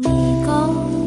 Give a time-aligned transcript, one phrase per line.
[0.00, 0.97] 2号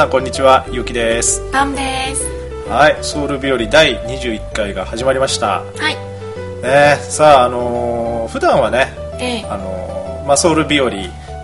[0.00, 2.24] さんこんにちはゆうきですパンです。
[2.70, 6.62] はいソウル日和第21回が始まりましたはい。
[6.62, 10.90] ねさああのー普段はねええあのーまあ、ソウル日和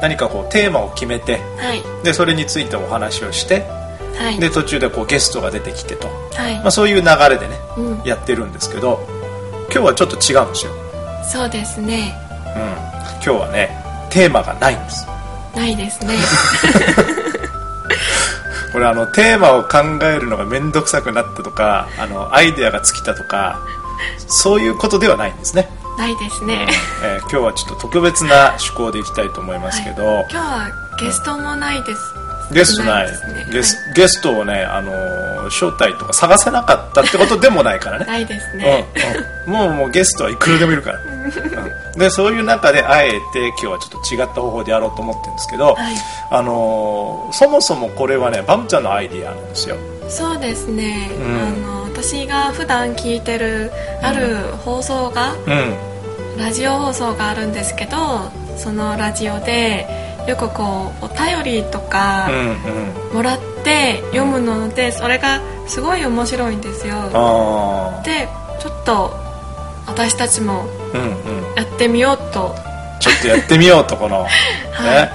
[0.00, 1.82] 何かこうテーマを決めてはい。
[2.02, 3.60] でそれについてお話をして
[4.16, 4.40] はい。
[4.40, 6.70] で途中でこうゲストが出てきてと、はいまあ、。
[6.70, 9.06] そういう流れでね、うんやってるんですけど
[9.70, 10.72] 今日はちょっと違うんですよ、
[11.22, 12.14] そうですね。
[12.56, 12.62] うん、
[13.16, 13.68] 今日はね
[14.08, 15.06] テーマがないんです
[15.54, 16.14] ないですね。
[18.76, 23.58] これあのテーマを考えるのが面倒くさくなったとかあのアイデアが尽きたとか
[24.28, 26.68] そういうことではないんですね、ないですね。
[27.02, 32.14] えー今日はちょっと特別な趣向でいきたいと思いますけど、今日はゲストもないです。
[32.52, 33.48] ゲストないですね。
[33.50, 38.04] ゲスゲストをね、あのー招待とか探せなかったってことでもないからね。
[38.04, 38.86] ないですね。
[39.46, 41.98] うんうん、もうもうゲストはいくらでもいるから、うん。
[41.98, 45.94] でそういう中であえて今日はちょっと違った方法でやろうと思ってるんですけど、はい。
[46.30, 49.76] あのーそもそもこれはねバムちゃんのアイディアなんですよ。
[50.08, 51.10] そうですね。
[51.12, 51.38] うん。
[51.38, 53.72] あの私が普段聞いてる
[54.02, 55.96] ある放送が、うん。
[56.38, 57.96] ラジオ放送があるんですけど、
[58.58, 59.86] そのラジオで
[60.28, 62.28] よくこうお便りとか
[63.14, 63.55] もらって
[64.12, 66.96] 読むので、それがすごい面白いんですよ。
[67.12, 68.28] あで
[68.60, 69.14] ちょっと
[69.86, 70.66] 私たちも
[71.56, 72.54] やってみようと。
[73.00, 74.24] ちょっとやってみようとこの、
[74.82, 75.10] ね。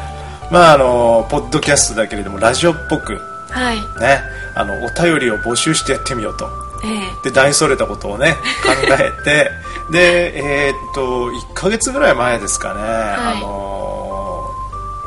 [0.52, 3.20] まああのポッドキャストだけれどもラジオっぽく。
[3.50, 3.76] はい。
[4.00, 4.22] ね。
[4.54, 6.50] あのお便りを募集してやってみようと。
[6.84, 7.30] ええ。
[7.30, 9.52] で大それたことをね考えて。
[9.92, 14.50] でえーっと1ヶ月ぐらい前ですかね、あの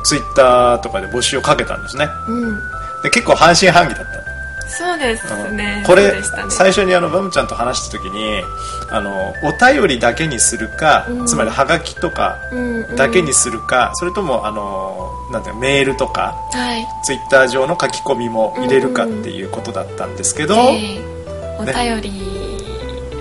[0.05, 2.07] ツイッターとかで募集をかけたんですね。
[2.29, 2.74] うん
[3.05, 4.25] で結構半信半疑だった。
[4.67, 5.85] そうですね。
[5.87, 6.23] これ、ね。
[6.49, 8.43] 最初にあのバムちゃんと話した時に
[8.91, 11.27] あのお便りだけにするか、うん。
[11.27, 12.97] つまりハガキとかうんうん。
[12.97, 16.85] だけにするか、それともあのなんてメールとかはい。
[17.05, 21.15] ツイッター上の書き込みも入れるかっていうことだったんですけど、ええ。
[21.59, 22.11] お便り、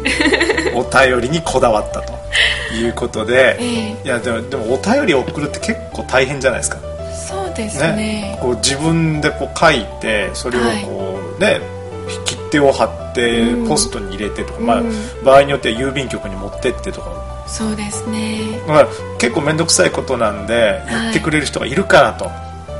[0.73, 2.13] お便りにこだわったと
[2.73, 6.77] いうことで、 えいやでもでもお便りを送るって結構大変じゃないですか、
[7.55, 7.95] そうですね。
[7.95, 11.59] ねこう自分でこう書いてそれをこう、ね
[12.25, 13.67] 切手を貼ってうん。
[13.67, 14.91] ポストに入れてとか、まあうん、
[15.23, 17.43] 場合によっては郵便局に持ってってとか。
[17.47, 18.59] そうですね。
[18.67, 18.87] だから
[19.19, 22.29] 結構面倒くさいことなんでやってくれる人がいるかなと、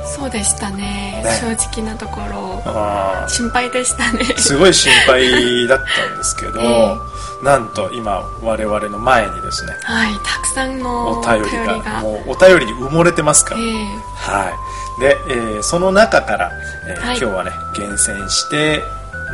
[0.04, 1.22] そうでしたね。
[1.24, 1.38] ね。
[1.40, 1.50] 正
[1.80, 2.62] 直なところ。
[2.66, 4.20] あ心配でしたね。
[4.20, 6.96] ーすごい心配だったんですけど、 え
[7.44, 11.50] なんと今我々の前にですねはいたくさんのおお便り
[11.82, 12.00] が。
[12.00, 13.86] もうお便りに埋もれてますから、ええ。
[14.16, 14.50] は
[14.98, 16.50] い、で、えーその中から、
[16.86, 17.18] えーはい。
[17.18, 18.82] 今日はね厳選して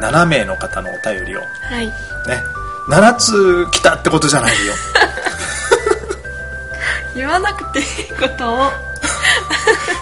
[0.00, 1.92] 7名の方のお便りをねはい。
[2.88, 4.75] 7つ来たってことじゃないよ。
[7.14, 7.87] 言わなくていい
[8.19, 8.70] ことを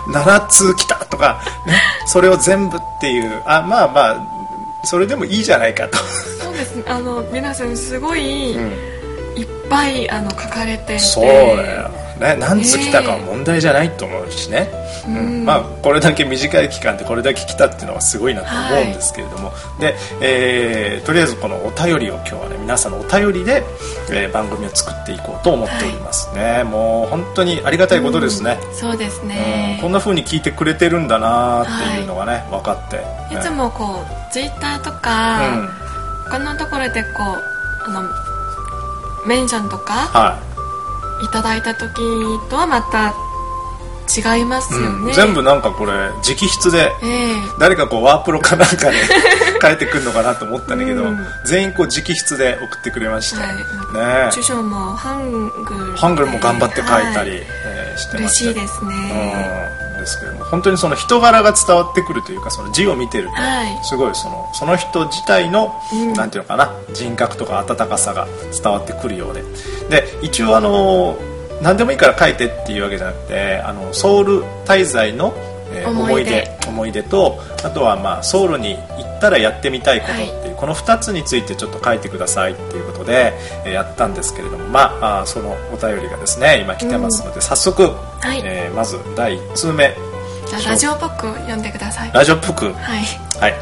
[0.09, 3.43] 7つ来たとか、ね、それを全部っていう。
[3.47, 4.39] あまあまあ
[4.85, 6.85] それでもいいじゃないかと、そうですね。
[6.87, 8.98] あの皆さんすごい、うん、
[9.39, 10.99] いっぱいあの書かれていて。
[10.99, 11.89] そうだよ、
[12.21, 14.69] ね、何つ来たかは問題じゃないと思うしね、
[15.07, 15.45] うん。
[15.45, 23.63] まあ、これだけ短い期間でこれだけ来たっていうのはすごいなと思うんですけれども、で、えーとりあえずこのお便りを今日はね皆さんのお便りで、
[24.11, 29.29] えー番組を作っていこうと思っておりますね、もう本当にありがたいことですね、そうですうん。
[29.29, 32.97] ねこんな風に聞いてくれてるんだなっていうのがね、分かって、
[33.33, 35.69] いつもこうツイッターとうか、ん
[36.31, 38.03] 他のところでこうあの
[39.29, 40.43] メンションとかは
[41.23, 41.29] い。
[41.29, 41.95] ただいた時
[42.49, 43.15] とはまた
[44.09, 47.35] 違いますよね、うん、全部なんかこれ直筆でええ。
[47.59, 48.97] 誰かこうワープロかなんかで
[49.61, 51.27] 書いてくるのかなと思ったんだけど、うん。
[51.45, 53.57] 全員こう直筆で送ってくれました、はい。
[53.57, 53.63] ね
[54.29, 55.31] 著書もハン
[55.65, 57.47] グルハングルも頑張って書いたり、はい。
[57.65, 58.51] えーしてま嬉した。
[58.53, 58.95] しいですね、
[59.83, 63.85] うん、ですけども本当にその人柄が伝わってくるというかその字を見てると、はい。
[63.85, 66.13] すごいそのその人自体の、うん。
[66.15, 69.43] なんていうのかな人格とか温かさが伝わってくるようで。
[69.91, 71.19] で一応あの
[71.63, 75.35] 何でもいいから書いてっていうわけじゃなくてあのソウル滞在の
[75.73, 76.31] えー思い出。
[76.31, 83.33] 出思い出とあとはまあソウルに行ったらやってみたいことっていう、この2つについてちょっと書いてくださいっていうことで、
[83.65, 88.41] えーやったんですけれどもまああーそのお便りがですね今来てますので、早速、はい。
[88.45, 89.95] えーまず第1通目。
[90.67, 92.11] ラジオっぽく読んでください。
[92.13, 93.05] ラジオっぽくはい。
[93.41, 93.55] はい。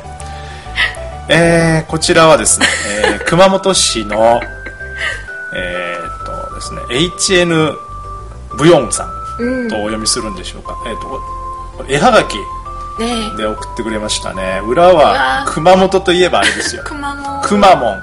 [1.28, 2.66] えー、こちらはですね、
[3.04, 4.40] えー熊本市の、
[5.56, 7.74] えーっとですね、HN
[8.56, 9.68] ブヨンさんうん。
[9.68, 10.74] とお読みするんでしょうか。
[10.86, 11.20] えーっと、
[11.88, 12.36] 絵はがき
[13.36, 14.60] で送ってくれましたね。
[14.66, 15.52] 裏はー。
[15.52, 16.82] 熊本といえばあれですよ。
[16.82, 18.02] くまモンくまモン。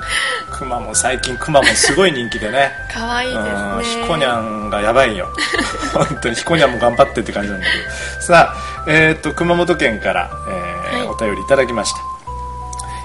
[0.51, 2.71] くまモン、最近くまモンすごい人気でね。
[2.93, 5.29] かわいいですうんねひこにゃんがやばいよ。
[5.93, 6.35] 本当に。
[6.35, 8.21] ひこにゃんも頑張ってって感じなんだけど。
[8.21, 11.07] さあ、えー、と熊本県から、えーはい。
[11.07, 11.99] お便りいただきました、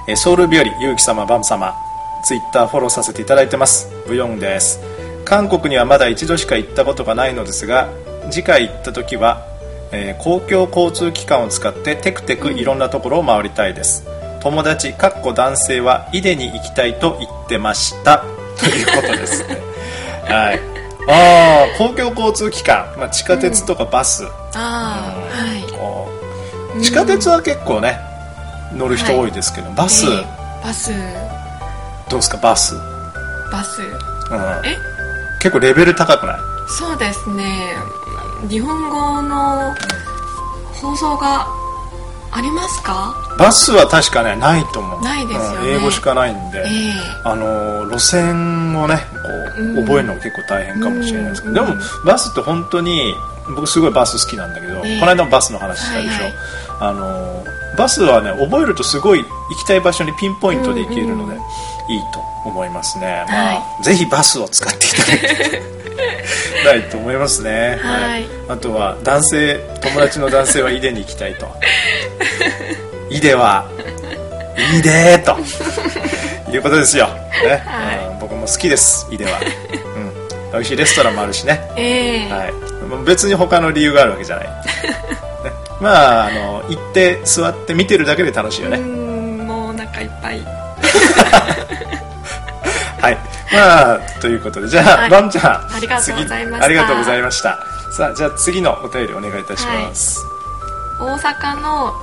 [0.09, 1.75] えーソウル日和ゆうき様バム様。
[2.25, 3.89] ツイッターフォローさせていただいてます。
[4.07, 4.81] ブヨンです。
[5.25, 7.89] 韓国にはまだ一度しか行ったことがないのですが
[8.31, 9.43] 次回行った時は、
[9.93, 14.05] えー公共交通機関を使ってテクテクいろんなところを回りたいです、
[14.41, 18.25] 友達かっこ男性はイデに行きたいと言ってました。
[18.59, 19.59] ということですね。
[20.29, 20.61] はい。
[21.11, 24.25] ああ公共交通機関、まあ、地下鉄とかバス、
[24.55, 25.15] ああ
[26.75, 26.83] はい。
[26.83, 27.99] 地下鉄は結構ね
[28.75, 30.27] 乗る人多いですけど、バス、ええ
[30.63, 30.91] バス。
[32.11, 32.81] どうですかバス、うん、
[33.51, 33.81] バス
[34.65, 34.77] え？
[35.41, 36.37] 結構レベル高くない？
[36.79, 37.45] そうですね
[38.49, 39.75] 日本語の
[40.75, 41.47] 放送が
[42.31, 43.15] ありますか？
[43.39, 45.03] バスは確かねないと思う。
[45.03, 45.71] ないですよね。
[45.71, 46.93] うん英語しかないんで、ええ。
[47.25, 49.85] あの路線をねこう、うん。
[49.85, 51.69] 覚えるのが結構大変かもしれないですけど、うん。
[51.69, 53.15] でもバスって本当に
[53.49, 55.01] 僕すごいバス好きなんだけど、ええ。
[55.01, 56.33] この間もバスの話したでしょ、はいはい。
[56.81, 57.45] あの
[57.77, 59.27] バスはね覚えるとすごい行
[59.57, 61.41] きたい場所にピンポイントで行けるので、うん。
[61.91, 65.78] いいと思いますね、まあはぜひバスを使っていただいて
[66.65, 68.27] ないと思いますね、はい。
[68.49, 71.49] あとは男性友達の男性はイデに行きたいと。
[73.11, 73.67] イデは
[74.75, 75.37] いいでーと。
[76.51, 77.09] いうことですよ、
[77.43, 77.63] ね。
[77.67, 77.99] はい。
[78.13, 79.43] うん僕も好きですイデは、う
[80.49, 82.31] ん、美味しいレストランもあるしね、ええ。
[82.31, 82.53] はい、
[83.07, 84.53] 別に他の理由があるわけじゃない、ね、
[85.81, 90.41] まああの行って座って見てるだけで楽しいようね、んもうお腹いっぱい。
[93.01, 93.19] はい
[93.53, 94.69] まあということで。
[94.69, 95.11] じゃあ、はい。
[95.11, 96.65] バンちゃんありがとうございました。
[96.65, 97.59] 次ありがとうございました。
[97.91, 100.25] さあじゃあ次のお便りお願いいたします、
[101.01, 101.95] 大阪の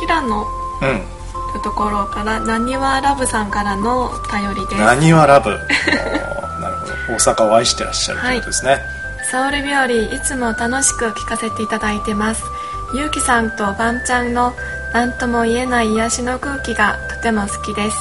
[0.00, 0.46] 平野
[0.82, 1.18] うん。
[1.62, 4.80] ところからなにわラブさんからのお便りです。
[4.80, 5.50] なにわラブ。
[6.60, 6.92] なるほど。
[7.14, 8.82] 大阪を愛してらっしゃるということですね、
[9.30, 12.42] ソウル日和いつも楽しく聞かせていただいてます。
[12.94, 14.54] ゆうきさんとバンちゃんの
[14.92, 17.96] 何とも言えない癒しの空気がとても好きです。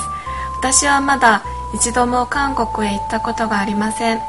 [0.59, 4.19] 私はまだ一度も韓国へ行ったことがありません。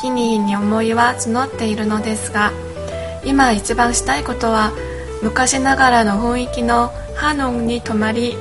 [0.00, 2.50] 日に日に思いは募っているのですが
[3.24, 4.72] 今一番したいことは
[5.22, 8.36] 昔ながらの雰囲気のハノンに泊まり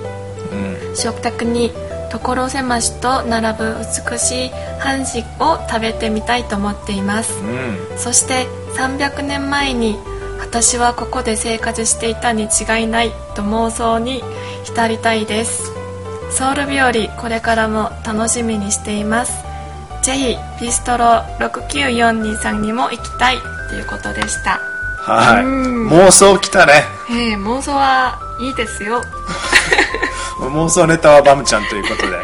[0.52, 0.96] うん。
[0.96, 1.72] 食卓に
[2.12, 3.76] 所狭しと並ぶ
[4.12, 4.50] 美しい
[4.80, 7.40] 半食を食べてみたいと思っています。
[7.40, 7.98] うん。
[7.98, 9.98] そして300年前に
[10.40, 14.22] 私はここで生活していたに違いないと妄想に
[14.64, 15.72] 浸りたいです
[16.32, 16.92] ソウル日和
[17.22, 19.44] これからも楽しみにしています。
[20.04, 21.06] ぜひビストロ
[21.40, 23.38] 69423にも行きたい。
[23.70, 24.60] ということでした。
[25.04, 25.46] はい。
[25.46, 25.90] うん。
[25.90, 26.84] 妄想きたね。
[27.10, 29.02] ええ妄想はいいですよ。
[30.40, 32.18] 妄想ネタはバムちゃんということで、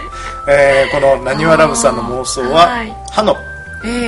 [0.49, 2.93] えーこのなにわラブさんの妄想は、はい。
[3.11, 3.37] 歯の
[3.85, 4.07] え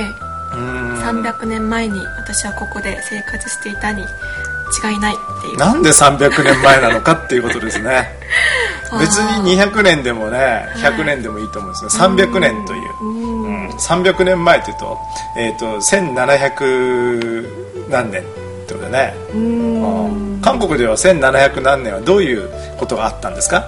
[0.52, 5.56] うーん300年前に私はここで生活していたに違いないっていう。
[5.56, 8.08] なんで300年前なのかっていうことですね
[8.98, 12.04] 別に200年でもね100年でもいいと思うんですね。
[12.04, 13.42] 300年という、うん。
[13.44, 13.68] うん。
[13.70, 14.98] 300年前というと,、
[15.36, 18.24] えー、と1700何年っ
[18.66, 20.40] てことだね、うん。
[20.42, 23.64] 韓国では1700何年はどういうことがあったんですか？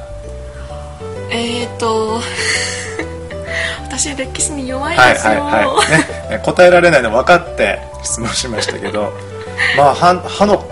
[1.31, 2.21] えーと
[3.89, 5.75] 私歴史に弱いではいすよ、はいは
[6.29, 9.13] い、ね、答えられないの分かって質問しましたけど
[9.77, 10.65] まあ歯歯の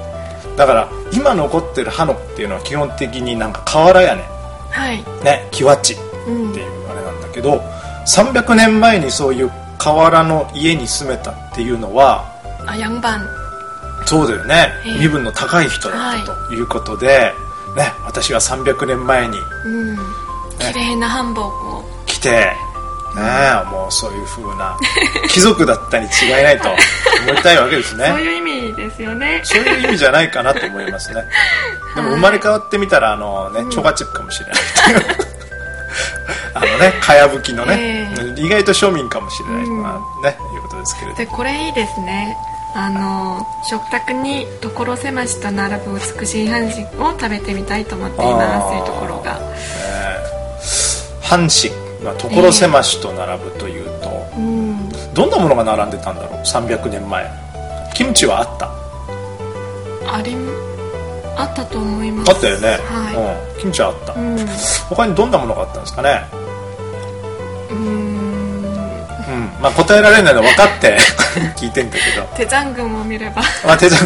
[0.56, 4.22] だから今残ってる歯のっていうのは基本的になんか瓦屋根
[4.70, 5.04] はい。
[5.24, 7.62] ね木鉢ってうんいうあれなんだけど
[8.06, 12.24] 300年前にそういう瓦の家に住めたっていうのは
[12.66, 13.26] あヤンバン。
[14.06, 14.68] そうだよね。
[14.86, 14.98] ええ。
[14.98, 17.32] 身分の高い人だったということで、
[17.76, 19.96] ね、私は300年前にうん。
[20.58, 21.84] 綺麗なハンボを。
[22.06, 22.56] 来て、ね
[23.16, 24.76] え、もうそういう風な
[25.28, 28.06] 貴族だったに違いないと思いたいわけですね。
[28.10, 29.40] そういう意味ですよね。
[29.44, 31.24] そういう意味じゃないかなと思いますね。
[31.94, 34.54] でも生まれ変わってみたらあのね、チョガチップかもしれない。
[36.54, 39.82] あのね かやぶきのね、え意外と庶民かもしれない、うん。
[39.82, 42.36] まあねいうことですけれどでこれいいですね。
[42.72, 49.40] あの食卓に所狭しと並ぶ美しい半紙を食べてみたいと思っていますというところが。
[51.20, 51.72] 半紙、
[52.04, 54.88] まあ、所狭しと並ぶというと、うん。
[55.14, 57.30] どんなものが並んでたんだろう？300年前
[58.00, 58.64] キムチはあった。
[60.16, 60.34] あり
[61.36, 62.30] あったと思います。
[62.30, 64.46] あったよね、はうん、キムチはあった、いうん。
[64.88, 66.24] 他にどんなものがあったんですかね？
[67.70, 67.78] うーん。
[67.78, 67.86] う
[69.36, 69.52] ん。
[69.60, 70.96] まあ答えられないの分かって
[71.60, 72.22] 聞いてんだけど。
[72.38, 73.42] テジャン軍を見れば。
[73.66, 74.00] まあ、手順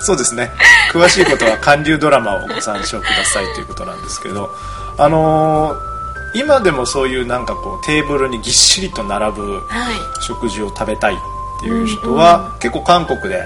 [0.00, 0.50] そうですね。
[0.92, 4.50] 詳しいことは韓流ドラマをご参照くださいということなんですけど。
[4.98, 5.88] あのー
[6.34, 9.94] 今でもそういうなんかこうテーブルにぎっしりと並ぶはい。
[10.20, 11.14] 食事を食べたい。
[11.14, 11.16] っ
[11.60, 13.42] ていう人は、結構韓国で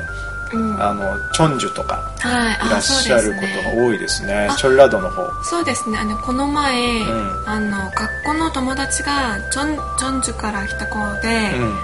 [0.52, 0.82] うん。
[0.82, 2.66] あのチョンジュとかはい。
[2.66, 3.40] いらっしゃるこ
[3.70, 4.48] とが多いですね。
[4.50, 4.54] あ。
[4.56, 5.26] チョンラドの方。
[5.44, 5.98] そうですね。
[5.98, 7.04] あのこの前、ん。
[7.46, 11.78] あの学校の友達がチョンチョンジュから来た子で、うん。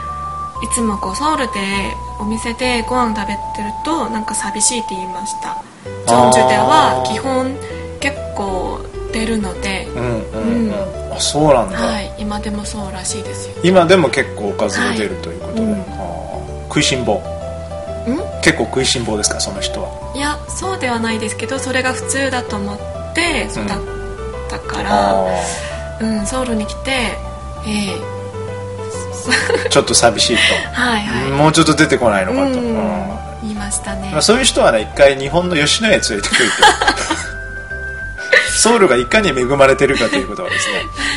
[0.63, 5.63] いつもこうソウルでお店でご飯食べてるとなんか寂しいって言いました。
[6.07, 7.57] チョンジュでは基本
[8.01, 8.81] 結構
[9.13, 11.15] 出るので、うんうんうん。
[11.15, 12.13] あそうなんだ、はい。
[12.19, 13.57] 今でもそうらしいですよ。
[13.63, 16.69] 今でも結構おかずが出るということで、はい。
[16.69, 17.15] 食いしん坊。
[17.15, 17.21] ん？
[18.43, 20.13] 結構食いしん坊ですかその人は。
[20.15, 22.79] いやそうではないですけどそれが普通だと思っ
[23.15, 23.67] て育っ
[24.49, 25.27] たから、あ
[26.01, 27.17] うんソウルに来てえ
[27.67, 28.01] え。
[28.01, 30.43] ーちょっと寂しいと。
[30.73, 32.53] はいはい、もうちょっと出てこないのかと、うん。
[32.57, 36.67] うん言いましたね、まあ、そういう人はね一回日本の吉野家連れてくると
[38.51, 40.71] ソウルがいかに恵まれてるかということがです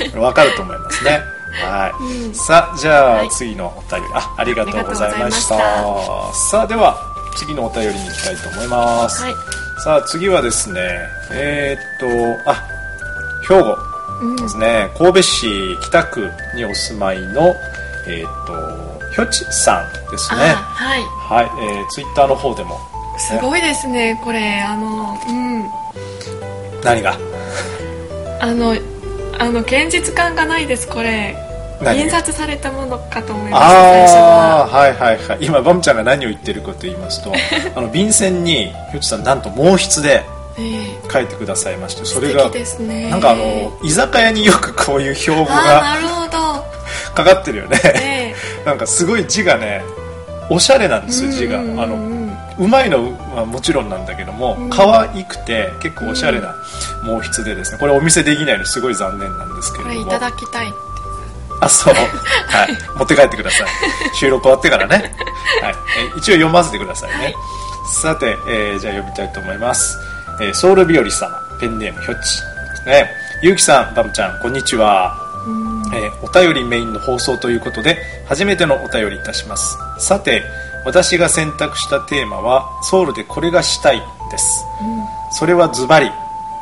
[0.04, 1.22] ね分かると思いますね。
[1.64, 2.34] はい、うん。
[2.34, 3.30] さあじゃあ、はい。
[3.30, 4.08] 次のお便り。
[4.14, 5.58] あありがとうございました。
[6.34, 6.96] さあでは
[7.36, 9.34] 次のお便りに行きたいと思います、はい。
[9.84, 10.80] さあ次はですね
[11.32, 12.64] えー、っとあ
[13.48, 13.78] 兵庫
[14.22, 14.92] うんですね。
[14.98, 17.54] 神戸市北区にお住まいの
[18.08, 20.42] えー、っとひょちさんですね。
[20.42, 21.02] あはい。
[21.04, 22.80] はい、えー、ツイッターの方でも
[23.18, 24.62] すごいですねこれ。
[24.62, 25.64] あのうん
[26.84, 27.18] 何が？
[28.40, 28.76] あの
[29.40, 31.36] あの現実感がないですこれ。
[31.82, 32.00] 何？
[32.02, 34.64] 印刷されたものかと思いました最初あは。
[34.64, 35.38] あはいはいはい。
[35.42, 37.32] 今バムちゃんが何を言ってるかと言いますと
[37.76, 40.24] あの便箋にひょちさんなんと毛筆で
[40.58, 41.12] ええ。
[41.12, 43.10] 書いてくださいましてそ素れが敵ですね。
[43.10, 46.32] なんかあの居酒屋によくこういう標語がなるほど。
[47.16, 47.80] かかってるよね。
[47.84, 48.36] え
[48.66, 49.82] なんかすごい字がね
[50.50, 51.58] おしゃれなんですよ字が。
[51.58, 51.96] あの
[52.60, 54.70] うまいのはもちろんなんだけども、うん。
[54.70, 56.56] 可愛くて結構おしゃれな
[57.04, 60.06] 毛筆でですねこれお見せできないのすごい残念なんですけれども。
[60.06, 60.74] これいただきたい
[61.62, 61.94] あそう。
[61.94, 62.78] はい。
[62.98, 63.68] 持って帰ってください。
[64.16, 65.14] 収録終わってからね、
[65.62, 67.36] はい、え一応読ませてくださいね、はい。
[68.02, 69.98] さて、えーじゃあ読みたいと思います、
[70.42, 73.12] えーソウル日和様ペンネームひょっちですね。
[73.44, 75.16] ゆうきさんバムちゃんこんにちは。
[75.94, 79.78] えーお便りメインの放送ということで初めてのお便りいたします。
[80.00, 80.44] さて
[80.86, 84.66] 私が選択したテーマはソウルでこれがしたいです、
[85.32, 86.12] それはズバリ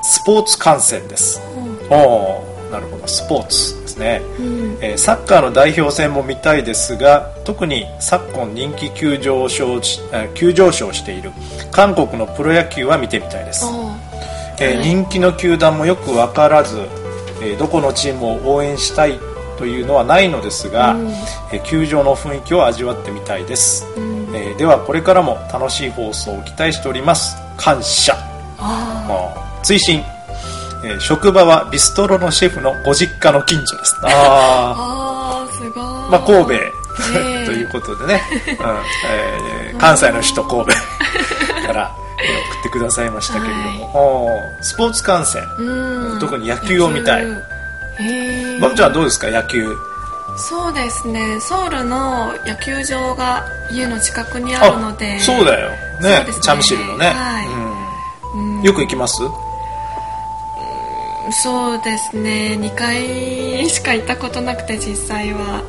[0.04, 1.42] スポーツ観戦です、
[1.90, 3.08] おおーなるほど。
[3.08, 4.78] スポーツですね、うん。
[4.82, 11.32] えーサッカーの代表戦も見たいですが特に昨今人気急上昇しあ急上昇している
[11.72, 13.66] 韓国のプロ野球は見てみたいです、
[14.60, 14.88] えーはい。
[14.88, 16.78] 人気の球団もよく分からず、
[17.42, 19.20] えーどこのチームを応援したい
[19.60, 21.10] というのはないのですが、うん。
[21.52, 24.36] えー球場の雰囲気を味わってみたいです、うん。
[24.36, 27.36] えーではこれからも楽しい放送を期待しております。
[27.58, 28.16] 感謝。
[29.64, 29.98] 追伸、
[30.86, 33.96] えー職場はビストロのシェフのご実家の近所です。
[34.02, 34.08] ー。
[34.08, 35.72] ああーすごい。
[35.84, 36.72] ーまあ神戸、え
[37.44, 37.46] え。
[37.46, 38.56] ということでね、うん。
[39.12, 40.72] えー関西の首都神戸
[41.68, 43.92] から、えー送ってくださいましたけれども、
[44.26, 44.64] おー。
[44.64, 45.42] スポーツ観戦。
[45.58, 46.20] うん。
[46.20, 47.26] 特に野球を見たい
[48.62, 49.30] バムちゃんはどうですか？
[49.30, 49.76] 野球。
[50.38, 51.40] そうですね。
[51.42, 55.20] ソウルの野球場が家の近くにあるので。
[55.20, 55.70] そうだよ。
[56.02, 56.24] ね。
[56.24, 56.26] ね。
[56.42, 57.48] チャムシルのね、はい。
[58.38, 58.62] うん。
[58.62, 59.16] よく行きます？
[61.44, 62.58] そうですね。
[62.60, 65.62] 2回しか行ったことなくて実際は。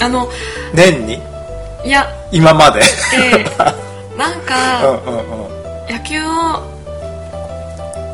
[0.00, 0.28] あの
[0.74, 1.14] 年に？
[1.84, 2.06] いや。
[2.32, 2.80] 今まで。
[3.14, 3.44] ええ。
[4.18, 5.94] なん うんかうんうん。
[5.94, 6.28] 野球を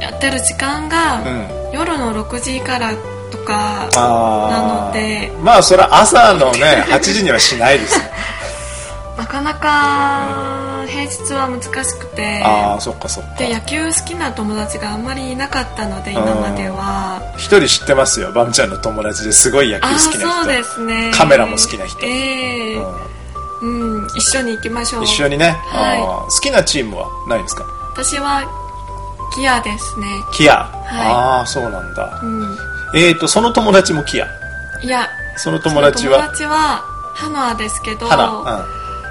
[0.01, 1.49] やってる時間が、うん。
[1.73, 2.93] 夜の6時から
[3.37, 5.33] とかなので。
[5.43, 8.05] まあそれは朝のね 8時にはしないですよ。
[9.17, 12.43] なかなか平日は難しくて。
[12.45, 13.35] ああそっかそっか。
[13.39, 17.23] で野球好きな友達があんまりいなかったので今までは。
[17.37, 18.33] 一人知ってますよ。
[18.33, 20.19] バムちゃんの友達ですごい野球好きな人。
[20.19, 21.13] そうですね。
[21.15, 21.99] カメラも好きな人。
[22.07, 22.83] ええ。
[23.63, 25.05] うん、一緒に行きましょう。
[25.05, 25.99] 一緒にね、はい。
[26.01, 27.65] 好きなチームはないですか？
[27.95, 28.45] 私は
[29.37, 30.07] ギアですね。
[30.35, 30.57] キア、い。
[30.93, 32.21] ああそうなんだ。
[32.23, 32.59] うん
[32.95, 34.27] えーとその友達もキア。
[34.83, 36.19] いやその友達は？
[36.19, 36.83] 友達は
[37.15, 38.67] ハノアですけど花、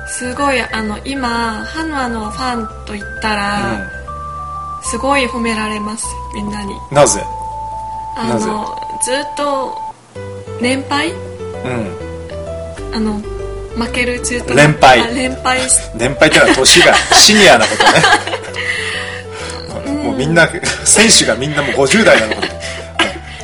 [0.08, 3.90] すごいあの今ハヌアのファンと言ったら、
[4.84, 6.74] すごい褒められますみんなに。
[6.92, 7.22] なぜ？
[8.16, 8.66] あの
[9.04, 9.76] ずっと
[10.62, 11.20] 年配うん。
[12.96, 13.20] あの
[13.76, 15.02] 負ける中途連敗。
[15.02, 15.60] あ連敗。
[15.70, 17.90] し年配ってのは年がシニアなことね。
[20.04, 20.48] もうみんな
[20.86, 22.48] 選手がみんなもう50代なのこと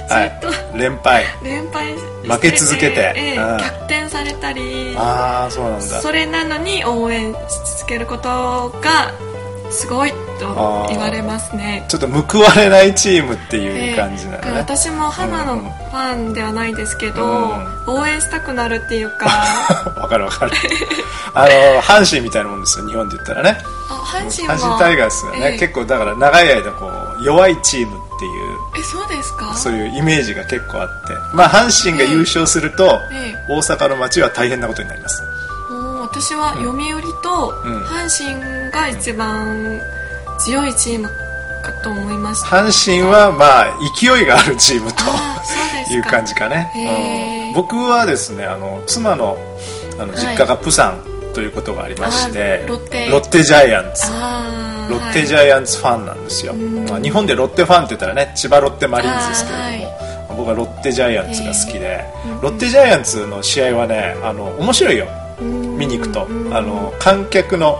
[0.09, 0.77] はい。
[0.77, 1.23] 連敗。
[1.43, 3.13] 連敗負け続けて。
[3.15, 3.57] ええうん。
[3.57, 4.95] 逆転されたり。
[4.97, 5.81] ああそうなんだ。
[5.85, 7.37] それなのに応援し
[7.77, 9.11] 続けることが
[9.69, 11.85] すごいと言われますね。
[11.87, 17.99] ちょっと報われないチームっていう感じなのええね、私も花のうんファンではないですけど、うん。
[17.99, 19.25] 応援したくなるっていうか。
[19.97, 20.51] わかるわかる。
[21.33, 23.57] あの阪神みたいなもんですよ日本で言ったらね。
[23.89, 24.55] あ阪神は。
[24.55, 25.59] 阪神タイガースはね、ええ。
[25.59, 28.57] 結構だから長い間こう弱いチームっていう。
[28.77, 29.53] えそうですか？
[29.55, 31.13] そういうイメージが結構あって。
[31.33, 33.53] まあ阪神が優勝すると、ええ。
[33.53, 35.23] 大阪の街は大変なことになります。
[36.01, 37.83] 私は読売とうん。
[37.83, 39.79] 阪神が一番
[40.39, 41.07] 強いチーム
[41.61, 45.03] かと思いました、阪神はまあ勢いがあるチームと
[45.93, 47.47] いう感じかね、へー。
[47.49, 47.53] うん。
[47.53, 49.37] 僕はですねあの妻の
[49.99, 53.43] あの実家がプサンということがありまして、あロッテ。
[53.43, 54.11] ジャイアンツ。
[54.89, 56.85] ロッテジはいャイアンツファンなんですよ、ん。
[56.89, 60.37] まあ、日本でロッテファンって言ったらね千葉ロッテマリーンズですけれども、はい。
[60.37, 62.41] 僕はロッテジャイアンツが好きで、うん。
[62.41, 65.07] ロッテジャイアンツの試合はねあの面白いよ。
[65.39, 65.77] うん。
[65.77, 66.55] 見に行くと、うん。
[66.55, 67.79] あの観客の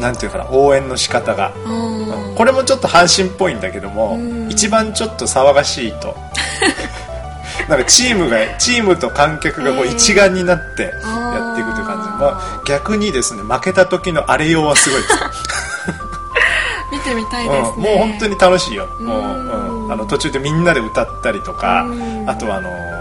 [0.00, 2.34] なんていうかな応援の仕方が、うん。
[2.36, 4.48] これもちょっと阪神っぽいんだけども、うん。
[4.48, 6.16] 一番ちょっと騒がしいと。
[7.68, 9.92] なんかチームがチームと観客がこうえー。
[9.94, 11.87] 一丸になってやっていくという感じ、あー
[12.18, 15.14] まあ、逆にですね負けた時の荒れようはすごいです。
[16.90, 18.88] 見てみたいですね、うん、もう本当に楽しいよ。
[18.98, 22.28] もう、うんうんあの途中でみんなで歌ったりとか、うん。
[22.28, 22.98] あとはあのー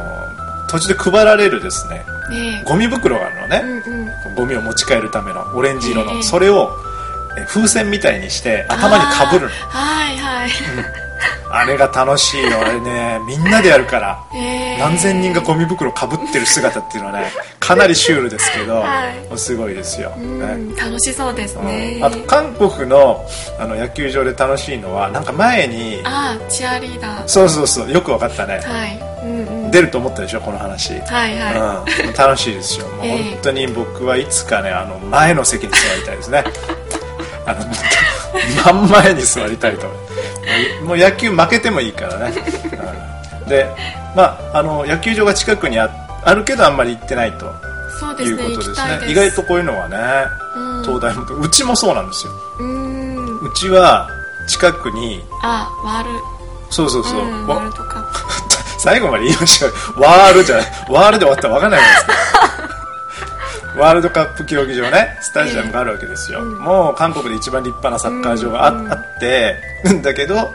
[0.70, 6.24] 途中で配られるですねねゴミ袋があるのね、うんうんゴミを持ち帰るためのオレンジ色の、ええ。
[6.24, 6.78] それを
[7.38, 9.52] え風船みたいにして頭にかぶるの。
[9.72, 10.50] あーはいはい、
[11.50, 12.60] あれが楽しいよ。
[12.60, 14.24] あれねみんなでやるから。
[14.34, 14.80] えー。
[14.80, 19.38] 何千人がゴミ袋かぶってる姿っていうのはねかなりシュールですけど、はい。
[19.38, 20.56] すごいですよ、うね。
[20.56, 23.26] ん楽しそうですね、あと韓国の
[23.60, 27.28] あの野球場で楽しいのはなんか前にあーチアリーダー。
[27.28, 32.88] そうそうそうよく分かったね、はい、うんうん、出ると思ったでしょこの話、はいはうん、楽しいですよ。
[32.98, 33.24] もうええ。
[33.34, 36.44] 本当に僕はいつかねあの前の席に座りたいですね。
[37.46, 37.60] あの
[38.64, 39.88] 真ん前に座りたいと
[40.84, 42.36] もう野球負けてもいいからね、
[43.44, 43.50] うん。
[43.50, 43.70] で
[44.16, 45.90] まああの野球場が近くにあ
[46.24, 47.46] あるけどあんまり行ってないと。
[47.46, 47.50] い
[48.00, 49.12] そうですねいうことですね。
[49.12, 49.98] 意外とこういうのはね、
[50.56, 50.84] うん。
[50.84, 52.34] 東大もうちもそうなんですよ。
[53.42, 54.10] うちは
[54.48, 56.20] 近くにあワール。
[56.70, 58.20] そうそうそう、うん、わワールドカップ。
[58.80, 59.74] 最後まで言いましょう。
[60.00, 60.66] ワールじゃない。
[60.90, 62.27] ワールで終わったら分かんないじゃないですか
[63.78, 68.92] ワールドカップ競技場ねスタジアムがあるわけですよ、もう韓国で一番立派なサッカー場があ,、うん。
[68.92, 69.56] あって
[70.04, 70.50] だけど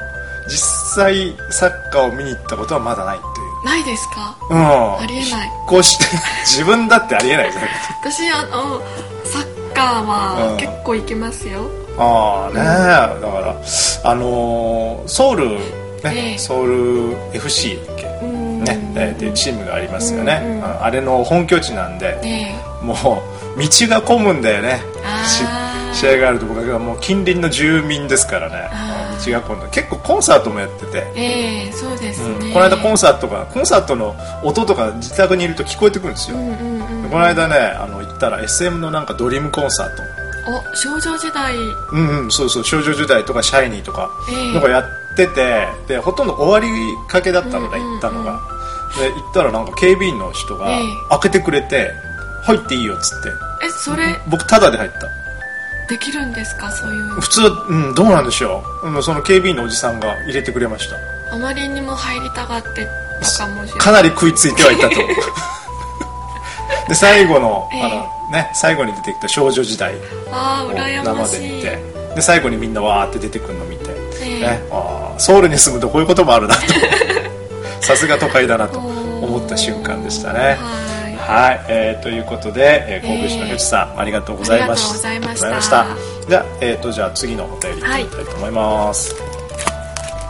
[0.49, 3.65] 実際サッカーを見に行ったことはまだないという。
[3.65, 4.37] ないですか？
[4.51, 4.59] うん。
[5.01, 5.51] ありえない。
[5.69, 6.05] こうして
[6.45, 7.63] 自分だってありえないですよ
[8.03, 8.83] 私あの
[9.25, 10.09] サッカーうん。
[10.09, 12.65] は結構行きますよ、ああねえ。
[12.65, 13.55] だから
[14.11, 15.59] あのーソウルね、
[16.07, 16.39] ええ。
[16.39, 17.97] ソウル FC だっ
[18.62, 22.55] ね、えーっていうチームがありますよね、ああれの本拠地なんで、ね。
[22.83, 22.94] も
[23.57, 24.81] う道が混むんだよね。
[25.92, 28.70] 試合があると僕はもう近隣の住民ですからね。
[29.25, 29.68] 道が混んで。
[29.68, 32.53] 結構コンサートもやってて、えええそうですね、うん。
[32.53, 36.37] この間コンサートがコンサートの音とか自宅にいると聞こえてくるんですよ、
[37.11, 40.03] この間ねあの行ったら SM のなんかドリームコンサート。
[40.72, 41.55] お少女時代。
[41.55, 44.53] うんうんそうそう少女時代とかシャイニーとかええ。
[44.55, 46.68] なんかやっててでほとんど終わり
[47.09, 47.90] かけだったのね、うんうんうん。
[47.92, 48.40] 行ったのが。
[48.98, 50.85] で行ったらなんか警備員の人がええ。
[51.11, 51.90] 開けてくれて
[52.42, 53.29] 入っていいよっつって。
[53.64, 55.09] えそれ僕タダで入った。
[55.88, 57.20] できるんですかそういう。
[57.20, 60.96] 普通は、うん、どうなんでしょう、うん、その警備員のおじさんが入れてくれました。
[61.35, 62.87] あまりにも入りたがって
[63.20, 64.96] たかもしれないかなり食いついてはいたと。
[66.88, 67.83] で最後の,、ええ。
[67.83, 69.94] あのね、最後に出てきた少女時代
[70.31, 71.92] ああを羨生で見て。
[72.14, 73.82] で最後にみんなわーって出てくるの見て、ええ
[74.25, 76.63] ね、あーソウルに住むとこういうこともあるなと。
[77.81, 80.39] さすが都会だなと思った瞬間でしたね。
[80.39, 80.93] はい。
[81.23, 85.09] はい、えーということで、えー神戸市のひょちさん、ありがとうございました。
[85.09, 85.87] ありがとうございました。
[86.29, 89.15] じゃあ,、えー、とじゃあ次のお便りいきたいと思います、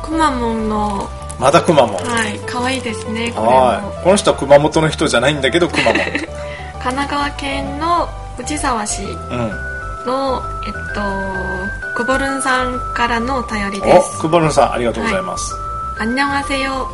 [0.02, 1.08] くまモンの。
[1.38, 2.04] まだくまモン。
[2.04, 2.38] はい。
[2.46, 3.84] 可愛いですねはい。
[3.84, 5.94] もこの人は熊本の人じゃないんだけどくまモン。
[6.82, 9.72] 神奈川県の藤沢市うん。
[10.06, 15.53] のえっとくぼるんさんからのお便りおですくぼるんさんありがとうございます、
[15.99, 16.87] 안녕하세요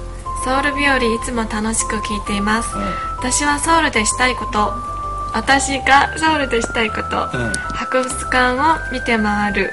[0.45, 2.83] ソウル日和いつも楽しく聞いていますうん
[3.17, 4.73] 私はソウルでしたいこと
[5.33, 9.69] 私がソウルでしたいこと、うん博物館を見て回る、うん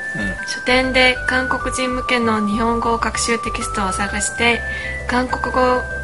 [0.48, 4.60] 書店で韓国人向けの日本語学習テキストを探して
[5.08, 5.60] 韓国語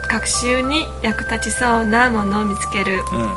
[0.08, 3.34] 学習に役立ちそうなものを見つけるうん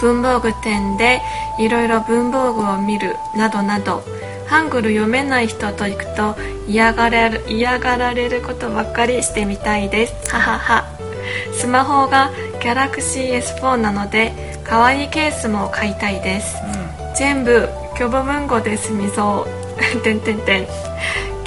[0.00, 1.20] 文房具店で
[1.58, 4.02] いろいろ文房具を見るなどなど
[4.51, 6.35] ハングル読めない人と行くと
[6.67, 10.29] 嫌がられる嫌がられることばっかりしてみたいです。
[10.29, 10.83] ははは
[11.53, 14.33] スマホが Galaxy S4 なので
[14.65, 16.57] 可愛いケースも買いたいです。
[17.15, 19.79] 全部虚母文語で済みそう。
[20.03, 20.67] てんてんてん。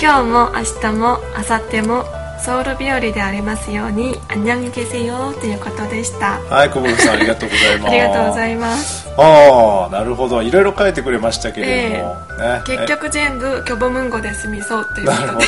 [0.00, 6.38] 今日も明日も明後日もソウル日和でありますようにあンニャンゲせよということでした。
[6.40, 7.88] はい小堀さんありがとうございます。
[7.88, 9.08] ありがとうございます。
[9.16, 10.42] ああなるほど。
[10.42, 15.46] いろいろ書いてくれましたけれども、えー、ね、結局全部キョボムンゴで済みそうということで。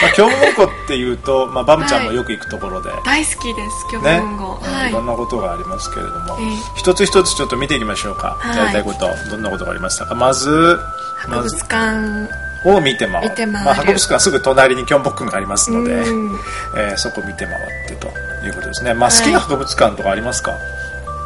[0.00, 4.60] まあ、キョボムンゴっていうと、まあ、バムちゃんもよく行くところで、はい、大好きですキョボムンゴ、ね。
[4.62, 10.14] はい、いろんなことがありますけれども、えー、一つ一つちょっと見ていきましょうか、はい、やりたいことどんなことがありましたか？
[10.14, 10.78] まず
[11.18, 12.43] 博物館。
[12.64, 13.46] を見て回る。
[13.52, 16.38] まあ、博物館はすぐ隣にキョンボックンがありますので、うん。
[16.76, 18.08] えーそこ見て回ってと
[18.46, 19.18] いうことですね、まあ、はい。
[19.18, 20.52] 好きな博物館とかありますか、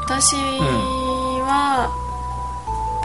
[0.06, 1.90] 私は、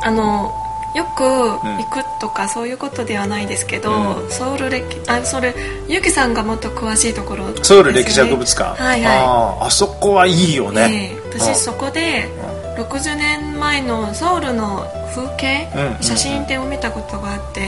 [0.03, 0.51] あの
[0.95, 4.31] よく行くとかそういうことではないですけど、うん。
[4.31, 5.55] ソウル歴あそれ
[5.87, 7.63] ゆきさんがもっと詳しいところね。
[7.63, 11.39] ソウル歴史博物館、はいはあーあそこはいいよい、ね、ええ。
[11.39, 12.29] 私そこで
[12.77, 16.03] 60年前のソウルの風景、うん。
[16.03, 17.61] 写真展を見たことがあって、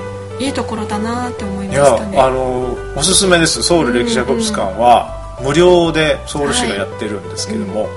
[0.00, 0.05] うん
[0.38, 2.18] いいところだなって思いましたね。
[2.18, 3.62] あのおすすめです。
[3.62, 7.88] ソウル歴史博物館は無料でソウル市がやってるんですけども、も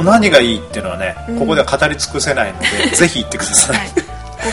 [0.00, 1.38] う何がいいっていうのはね、うん。
[1.40, 3.88] ここでは語り尽くせないのでぜひ行ってください、はい。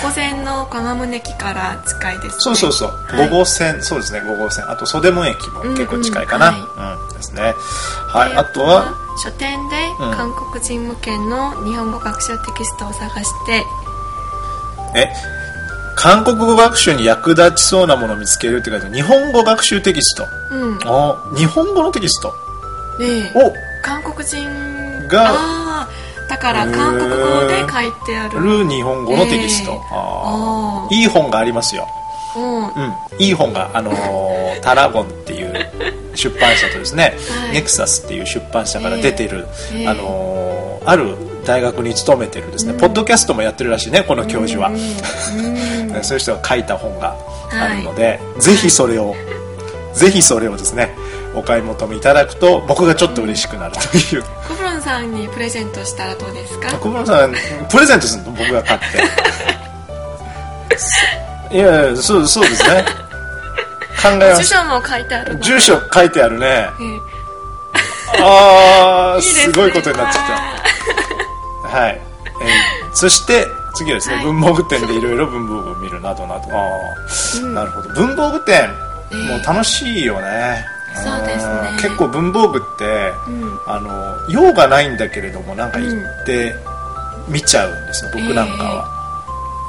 [0.02, 3.30] 五号線の金宗駅から近いです、ね、そうそうそう、はい。
[3.30, 4.20] 5号線そうですね。
[4.22, 4.70] 5号線。
[4.70, 7.54] あと袖門駅も結構近いかな、うんうんですね。
[8.08, 8.32] はい。
[8.32, 10.12] であとは書店でうん。
[10.12, 13.64] 韓国人向けの日本語学習テキストを探して、
[14.96, 15.08] え？
[15.96, 20.28] 韓国語学習に役立ちそうなものを見つけるって書いて日本語学習テキスト。
[20.52, 20.80] うん。
[20.86, 22.34] あ日本語のテキスト？
[23.00, 24.48] でを韓国人
[25.08, 25.88] が
[26.30, 27.16] だから韓国語
[27.48, 28.40] で書いてある。
[28.64, 29.82] る日本語のテキスト、
[30.92, 31.88] いい本がありますよ。
[32.36, 32.64] ーうん。
[32.66, 35.54] うん、いい本が、あのー タラゴンっていう
[36.16, 37.54] 出版社とですね、はい。
[37.54, 39.88] ネクサスっていう出版社から出てる、ええ。
[39.88, 44.72] あのーある大学に勤めてるですね、ポッドキャストもやってるらしいねこの教授は、
[46.00, 47.16] うんそういう人が書いた本が
[47.52, 49.16] あるので、ぜひそれを
[49.94, 50.94] ぜひそれをですね
[51.34, 56.70] お買い求めいただくと僕がちょっと嬉しくなるという、コブロンさんにプレゼントしたらどうですか？
[56.78, 57.34] 小室さん
[57.70, 58.86] プレゼントするの僕が買って。
[61.56, 62.86] いやいやそうそうですね。
[64.02, 65.40] 考えま住した所も書いてあるの？
[65.40, 66.48] 住所書いてあるね。
[66.48, 66.70] え
[68.22, 69.54] ああえ いいですね。
[69.54, 70.34] すごいことになってきた。
[71.78, 72.02] はい、
[72.42, 74.26] えーそして次はですね、はい。
[74.26, 76.58] 文房具店でいろいろ文房具を見るなどなど。
[76.58, 77.54] ああ、うん。
[77.54, 77.90] なるほど。
[77.90, 78.56] 文房具店、
[79.12, 79.30] ええ。
[79.30, 80.66] もう楽しいよね。
[80.96, 81.72] そうですね。
[81.74, 81.76] ん。
[81.76, 83.60] 結構文房具って、うん。
[83.68, 86.56] あの用がないんだけれどもなんか行って
[87.28, 88.86] 見ちゃうんですよ、僕なんかは、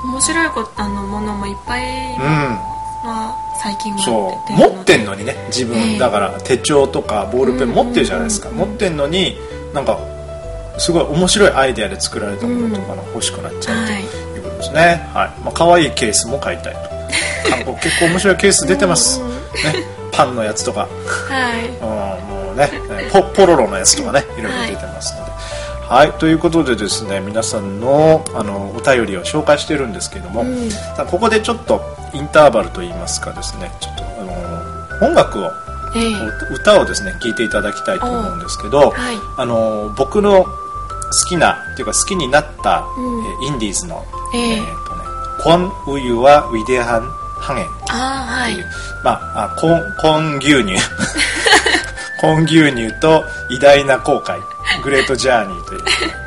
[0.04, 2.20] 面白いことあのものもいっぱい、うん。
[3.04, 5.98] まあ、最近は持ってんのにね自分、ええ。
[5.98, 9.36] だから手帳とかボールペン持ってるじゃないですか、うんうんうん持ってんのに
[9.72, 9.98] なんか
[10.78, 14.06] すごい面白いアイデアで作られたものとかが欲しくなっちゃうとはいい
[14.38, 15.40] うことですね、はい。
[15.42, 16.80] まあ可愛いケースも買いたいと
[17.50, 19.26] 韓国結構面白いケース出てます、ね、
[20.12, 20.88] パンのやつとか、
[21.28, 21.68] はい。
[21.68, 24.42] うん、もうねえポポロロのやつとかねい。
[24.42, 25.32] ろいろ出てますので。
[25.88, 30.68] はい、ということでですね皆さんのあのお便りを紹介してるんですけども、うん。
[31.06, 31.80] ここでちょっと
[32.12, 34.24] インターバルといいますかですねちょっとあ
[35.04, 35.50] の音楽を
[36.52, 39.16] 歌をですね聴いていただきたいと思うんですけど、はい。
[39.38, 40.44] あの僕の
[41.12, 43.24] 好きなっていうか好きになった、うん。
[43.24, 44.60] えーインディーズの、ええ。
[44.60, 45.04] ーとね
[45.42, 47.02] 「コンウユはウィデハン
[47.40, 48.56] ハゲン」ああはい。
[49.04, 50.74] まあ、あコンコン牛乳。
[52.20, 54.38] コン牛乳と偉大な後悔。
[54.82, 55.80] グレートジャーニーという,、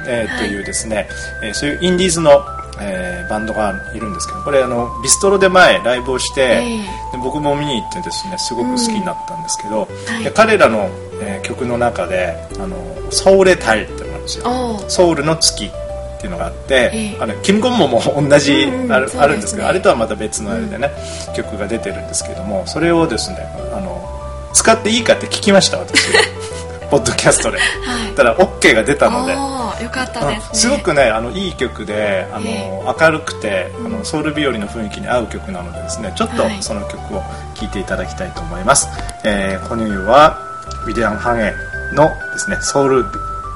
[0.08, 1.10] えーというですね、
[1.44, 2.42] えーそういうインディーズの、
[2.80, 6.78] えーバンドがいるんですけどこれあのビストロで前ライブをして、ええ。
[7.12, 9.88] で僕も見に行ってですねすごく好きになったんですけど、は
[10.20, 10.24] い。
[10.24, 10.90] で彼らの、
[11.22, 12.76] えー曲の中で「あの
[13.12, 13.88] ソウレタイ」っ
[14.36, 17.18] ですよソウルの月っていうのがあって、ええ。
[17.22, 19.14] あのキム・ゴンモも同じうんうんある,、ね。
[19.20, 20.92] あるんですけどあれとはまた別のあれでね、
[21.34, 23.38] 曲が出てるんですけどもそれをですね
[23.74, 24.06] あの
[24.54, 26.12] 使っていいかって聞きました私。
[26.92, 27.60] ポッドキャストで。
[27.60, 28.16] はい。
[28.16, 29.34] たら OK が出たので。
[29.38, 30.42] ああよかったですね。
[30.52, 33.92] うんすごくねあのいい曲であの、え明るくてあうん。
[33.92, 36.58] のソウル日和の雰囲気に合う曲なのでですねちょっとはい。
[36.60, 37.24] その曲を
[37.56, 38.90] 聴いていただきたいと思います、
[39.24, 40.38] えー、このは
[40.86, 41.54] ウィディアン・ハゲ
[41.94, 43.06] のですねソウル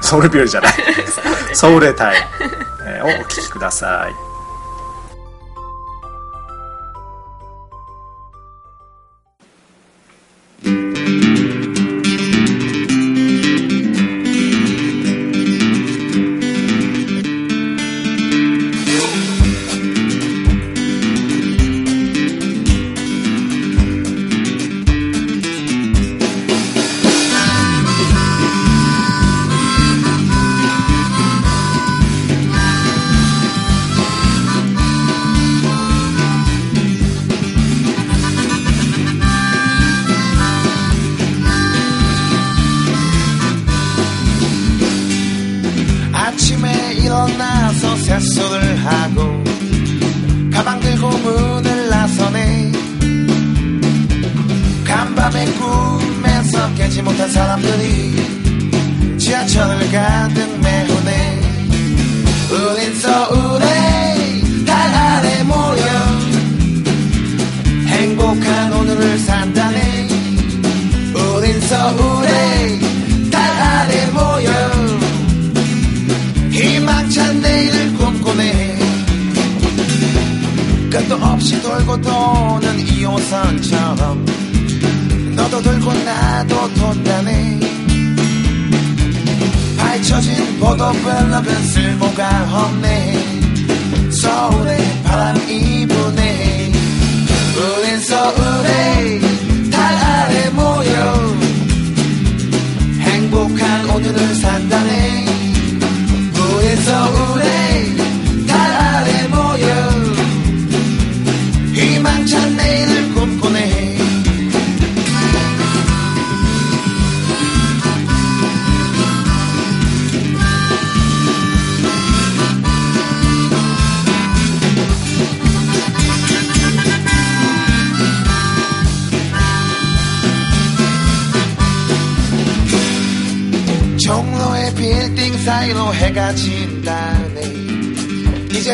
[0.03, 0.73] ソウル日和じゃない。
[1.55, 2.15] ソウレタイ、
[2.85, 4.32] えーをお聴きください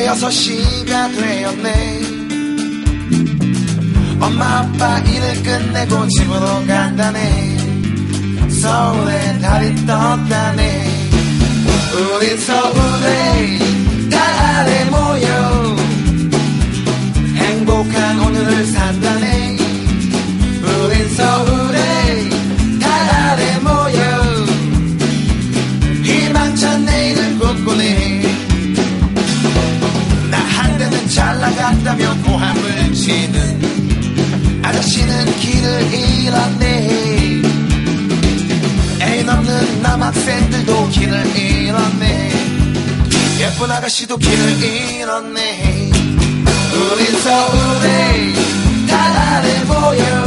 [0.09, 2.01] 여섯 시가 되었네.
[4.19, 7.57] 엄마 아빠 일을 끝내고 집으로 간다네.
[8.49, 10.87] 서울에 달이 떴다네.
[11.93, 13.59] 우린 서울에
[14.09, 15.75] 달 아래 모여
[17.35, 19.57] 행복한 오늘을 산다네.
[20.63, 21.58] 우린 서울
[33.09, 37.41] 치는 아저씨는 길을 잃었네.
[39.01, 42.31] 애인 없는 남학생들도 길을 잃었네.
[43.39, 45.91] 예쁜 아가씨도 길을 잃었네.
[46.71, 48.33] 우린 서울에
[48.87, 50.18] 달 아래 모여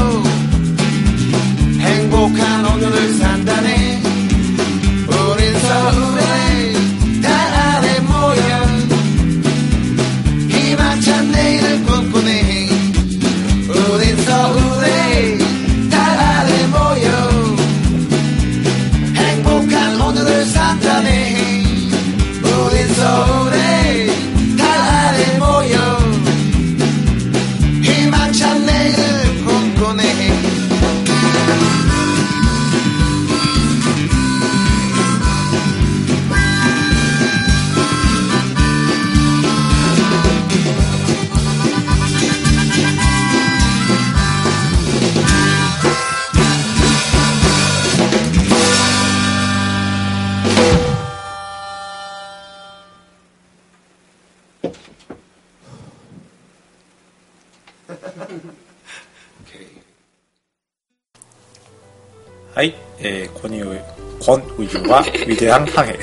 [64.82, 65.98] ンはビデアンハゲ。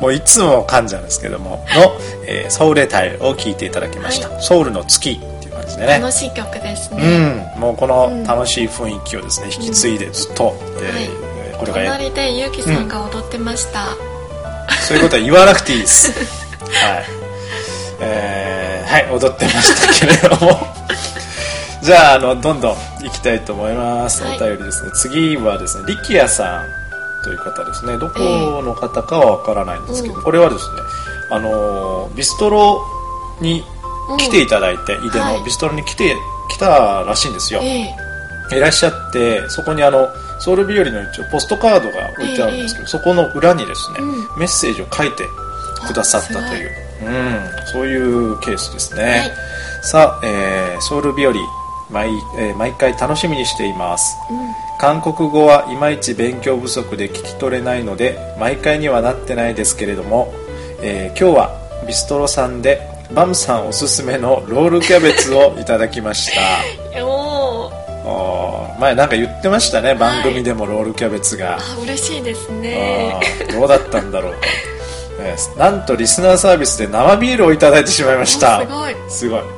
[0.00, 1.92] もういつも噛んじゃうんですけどもの、
[2.26, 5.98] えー、ソウレタイを聞いていただきました、はい、ソウルの月っていう感じでね。
[5.98, 7.46] 楽しい曲ですね。
[7.56, 7.60] うん。
[7.60, 13.96] もうこの楽しい雰囲気をですね、引き継いでずっと、うん、えー、これが隣でゆうきさんが踊ってました、うん、
[14.86, 16.12] そういうことは言わなくていいです。
[16.84, 17.04] はい。
[18.00, 20.76] えー、はい踊ってましたけれども。
[21.82, 24.90] じゃああのどんどんいきたいと思います、はい、お便りですね。
[24.94, 26.75] 次はですねリキ也さん。
[27.26, 27.98] という方ですね。
[27.98, 28.20] どこ
[28.62, 30.22] の方かはわからないんですけど、うん。
[30.22, 30.80] これはですね
[31.30, 32.80] あのビストロ
[33.40, 33.64] に
[34.16, 35.38] 来ていただいて、井出はい。
[35.40, 36.14] のビストロに来て
[36.48, 37.92] 来たらしいんですよ、え
[38.52, 38.56] え。
[38.56, 40.08] いらっしゃってそこにあの
[40.38, 44.38] ソウル日和の一応ポストカードが置いてあるんですけど、そこの裏にですね、うん。
[44.38, 45.24] メッセージを書いて
[45.84, 46.70] くださったという、
[47.02, 49.32] うん、そういうケースですね、はい。
[49.82, 51.32] さあ、えーソウル日和
[51.90, 54.16] 毎,、えー毎回楽しみにしています、
[54.78, 60.32] 韓国語はいまいち勉強不足で聞き取れないので毎回にはなってないですけれども、
[60.82, 62.80] えー今日はビストロさんで
[63.14, 66.40] バムさんおすすめのロールキャベツをいただきました。
[68.78, 73.18] 前なんか言ってましたね番組でもロールキャベツが、あ嬉しいですね。
[73.52, 74.34] どうだったんだろう。
[75.58, 78.60] なんとリスナーサービスで生ビールをいただいてしまいました。
[78.62, 78.94] おすごい。
[79.08, 79.55] すごい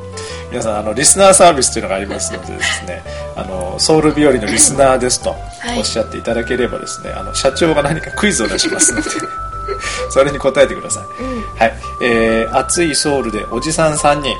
[0.50, 3.02] 皆さんあのリスナーサービスというのがありますのでですね
[3.36, 5.78] あのソウル日和のリスナーですとはい。
[5.78, 9.08] おっしゃっていただければですねあの社長が何かクイズを出しますので
[10.10, 11.74] それに答えてください、はい。
[12.02, 14.30] えー暑いソウルでおじさん3人、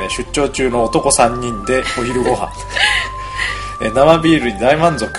[0.00, 2.48] えー出張中の男3人でお昼ご飯。
[3.82, 5.10] えー生ビールに大満足。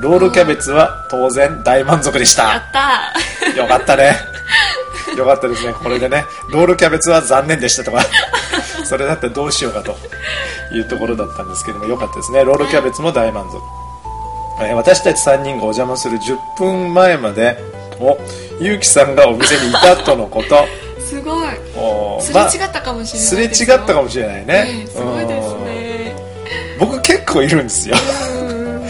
[0.00, 4.16] ロールキャベツは当然大満足でしやたったよかったね。
[5.14, 5.74] よかったですね。
[5.74, 7.98] これでねロールキャベツは残念でしたとか
[8.86, 9.96] それだってどうしようかと
[10.74, 12.44] いうところだったんですけどもよかったですね。
[12.44, 13.56] ロールキャベツも大満足、
[14.62, 17.56] えー私たち3人がお邪魔する10分前まで
[17.98, 18.18] お
[18.60, 20.66] ゆうきさんがお店にいたとのこと。
[21.00, 21.48] すごい。
[21.76, 24.44] おすれ違ったかもしれないすれ違ったかもしれないね。
[24.46, 25.90] ねすごいですうんね。
[26.80, 27.96] 僕結構いるんですよ、
[28.40, 28.82] うんうん、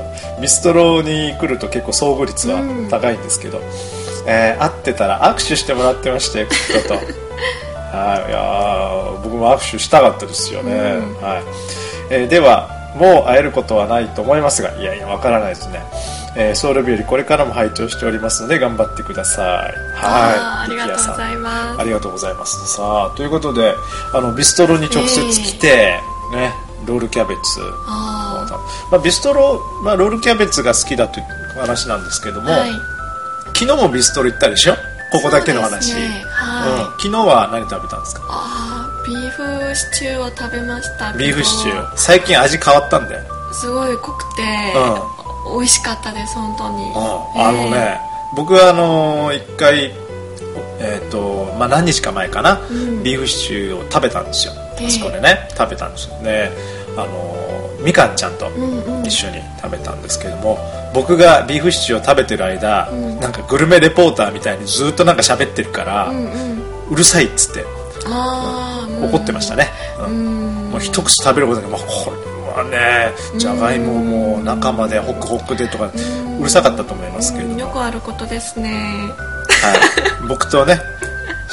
[0.40, 3.60] ビストロに来ると結構遭遇率は高いんですけど、
[4.26, 6.94] えー会ってたら握手してもらってまして人と
[7.94, 8.28] はい。
[8.28, 10.72] いやー僕も握手したかったですよね、
[11.20, 11.40] は
[12.10, 12.14] い。
[12.14, 15.82] えーではもう会えることはないと思いますがいやいやわからないですね、
[16.36, 19.46] えーソウル日和これからも拝聴しておりますので頑張ってください。
[19.46, 19.72] はい。
[20.64, 21.38] ありがとうございす。
[21.38, 22.76] ますありがとうございます。
[22.76, 23.74] さあということで
[24.12, 25.98] あのビストロに直接来て、
[26.32, 26.52] ね
[26.86, 27.40] ロールキャベツ。
[27.88, 28.46] あ
[28.92, 31.26] まあ、ビストロ、まあ、ロールキャベツが好きだという
[31.58, 32.70] 話なんですけども、はい。
[33.58, 34.74] 昨日もビストロ行ったでしょ？
[35.14, 36.24] ここだけの話、ね。
[36.26, 36.72] はい。
[36.72, 38.22] うん、昨日は何食べたんですか？
[38.28, 41.92] あービーフシチューを食べましたビーフシチュー。
[41.96, 43.22] 最近味変わったんだよ、
[43.52, 44.42] すごい濃くて、
[45.56, 46.92] 美味しかったです本当に、うん、
[47.46, 48.00] あのね、
[48.34, 49.92] 僕はあのー一回
[50.80, 52.60] えっ、とまあ何日か前かな、
[53.04, 54.52] ビーフシチューを食べたんですよ。
[54.80, 56.16] ええあそこでね食べたんですよ。
[56.16, 56.50] ね
[56.96, 58.50] あのーみかんちゃんと
[59.04, 60.58] 一緒に食べたんですけども、
[60.94, 66.12] 僕がビーフシチューを食べてる間、なんかグルメレポーターみたいにずっとなんか喋ってるから、
[66.90, 67.64] うるさいっつって
[68.06, 69.68] 怒ってましたね、
[70.06, 70.70] うん。
[70.70, 75.90] もう一口食べることで、まあ、これはねじゃがいもも中までホクホクでとか
[76.40, 79.12] うるさかったと思いますけれども、よくあることですね。
[79.62, 79.74] は
[80.24, 80.78] い、僕とね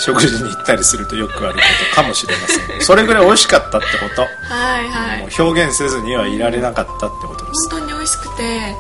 [0.02, 1.60] 食事に行ったりするとよくあるこ
[1.90, 2.82] とかもしれません。
[2.82, 4.22] それぐらい美味しかったってこと。
[4.22, 5.28] はいはい。
[5.40, 7.70] 表現せずにはいられなかったってことです。
[7.70, 8.76] 本当に美味しくて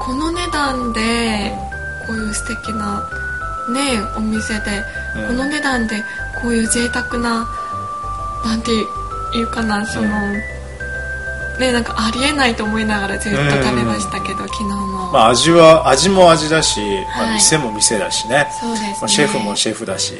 [0.00, 1.52] この値段で
[2.06, 3.08] こういう素敵な
[3.72, 4.84] ねお店で、
[5.16, 5.26] うん。
[5.28, 5.96] この値段で
[6.40, 7.46] こういう贅沢な
[8.44, 10.08] なんていうかなその、
[11.60, 17.34] ねなんかありえないと思いながらずっと食べましたけど、昨日も、まあ味は味も味だし、まあはい。
[17.34, 18.48] 店も店だしね。
[18.60, 18.96] そうですね。
[19.00, 20.14] まあ、シェフもシェフだし、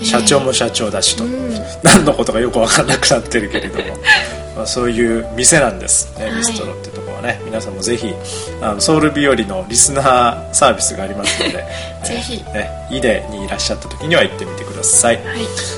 [0.00, 1.54] え社長も社長だしと、うん。
[1.82, 3.96] 何のことかよく分からなくなってるけれども。
[4.56, 6.36] まあそういう店なんですね、はい。
[6.36, 7.40] ビストロってとこはね。
[7.44, 8.14] 皆さんもぜひ
[8.62, 11.64] あのソウル日和のリスナーサービスがありますので
[12.04, 12.36] ぜひ。
[12.52, 15.24] ね、イデにいらっしゃった時には行ってみてください、はい。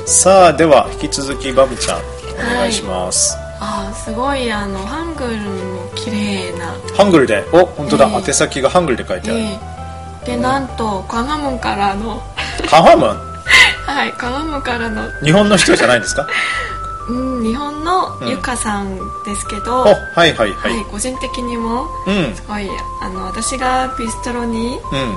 [0.07, 6.75] さあでは引き続きバムちゃんお願いします、あーすごいあのハングルも綺麗な。
[6.97, 7.45] ハングルで？
[7.53, 8.14] お本当だ、ええ。
[8.29, 9.40] 宛先がハングルで書いてある、
[10.27, 12.23] ででなんとカガモンからの。
[12.69, 13.09] カハムン？
[13.87, 15.09] はいカガモンからの。
[15.23, 16.27] 日本の人じゃないんですか？
[17.09, 22.35] うん、日本のゆかさんですけど、おはいはいはい、はい、個人的にもうん。
[22.35, 22.69] すごい
[23.01, 25.16] あの私がビストロにうん。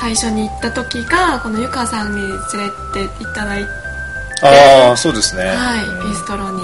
[0.00, 3.68] 最初に行った時がこのゆかさんに連れていただいて、
[4.42, 5.44] ああそうですね。
[5.46, 6.10] はいうん。
[6.10, 6.60] ビストロに、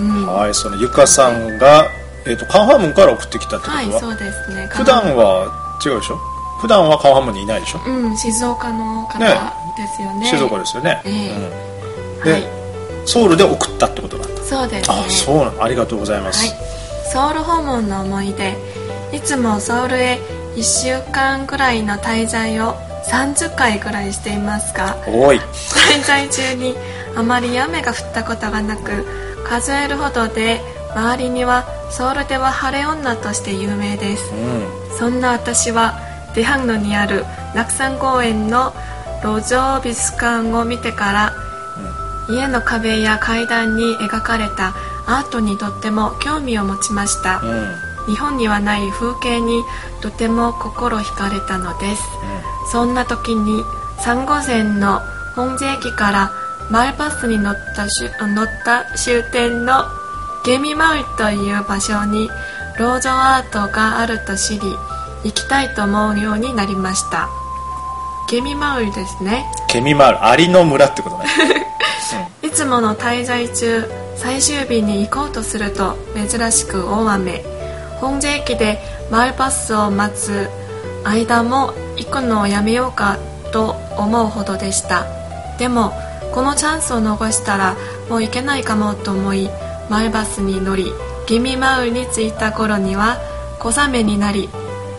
[0.00, 1.86] うん、ははいそのゆかさんが、
[2.26, 4.68] えー、とカンハムンから送ってきたってことは、いそうですね。
[4.72, 5.46] 普段は
[5.84, 6.18] 違うでしょ？
[6.60, 9.26] 普段はカンハムンにいないでしょ、うん静岡の方ね。
[9.76, 10.26] ですよね。
[10.26, 11.34] 静岡ですよね、え
[12.18, 12.42] うん、で、はい。
[13.06, 14.42] ソウルで送ったってことなんだ。
[14.42, 14.96] そうですね。
[15.06, 18.56] あそうなのありがとうございます、はい、ソウル訪問の思い出。
[19.12, 20.18] いつもソウルへ
[20.56, 22.74] 1週間くらいの滞在を
[23.10, 24.96] 30回くらいしていますが。
[25.06, 25.40] 滞
[26.04, 26.76] 在中に
[27.16, 29.06] あまり雨が降ったことがなく
[29.48, 30.60] 数えるほどで
[30.94, 34.32] 周りにはソウルでは晴れ女として有名です。
[34.32, 34.98] うん。
[34.98, 35.98] そんな私は
[36.34, 37.24] デハンノにある
[37.54, 38.72] 落山公園の
[39.22, 41.32] 路上美術館を見てから、
[42.28, 44.68] 家の壁や階段に描かれた
[45.06, 48.14] アートにとっても興味を持ちました、うん。
[48.14, 49.62] 日本にはない風景に
[50.00, 52.02] とても心惹かれたのです、
[52.70, 53.62] そんな時に
[53.98, 55.00] サンゴ線の
[55.34, 56.32] 本税駅から
[56.70, 57.86] マイバスに乗った
[58.26, 59.84] 乗った終点の
[60.44, 62.28] ゲミマウイという場所に
[62.78, 64.60] ロージョアートがあると知り
[65.24, 67.28] 行きたいと思うようになりました。
[68.30, 69.44] ゲミマウイですね。
[69.68, 71.26] ケミマールアリの村ってことね。
[72.42, 77.44] いつもの滞在中最終日に行こうとすると珍しく大雨。
[78.00, 80.48] 本税駅でマイバスを待つ
[81.04, 83.18] 間も行くのをやめようか
[83.52, 85.04] と思うほどでした。
[85.58, 85.92] でも
[86.32, 87.76] このチャンスを逃したら
[88.08, 89.50] もう行けないかもと思い
[89.88, 90.92] マイバスに乗り
[91.26, 93.18] ギミマウイに着いた頃には
[93.60, 94.48] 小雨になり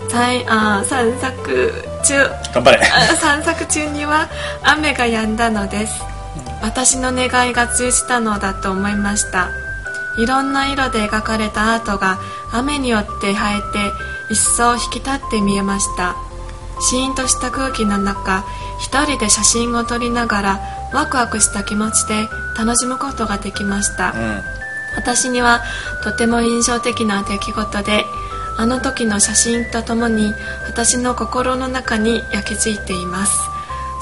[0.09, 1.73] 散あ散策
[2.03, 2.17] 中。
[2.53, 2.79] 頑張れ。
[2.79, 4.27] あ散策中には
[4.63, 6.03] 雨が止んだのです。
[6.61, 9.49] 私の願いが通じたのだと思いました。
[10.17, 12.19] いろんな色で描かれたアートが
[12.51, 13.36] 雨によって映えて
[14.29, 16.15] 一層引き立って見えました。
[16.82, 18.43] シーンとした空気の中
[18.79, 20.59] 一人で写真を撮りながら
[20.94, 24.42] ワクワクした気持ちで楽しむことができました、うん。
[24.96, 25.62] 私には
[26.04, 28.06] とても印象的な出来事で
[28.58, 30.34] あの時の写真とともに
[30.68, 33.39] 私の心の中に焼き付いています。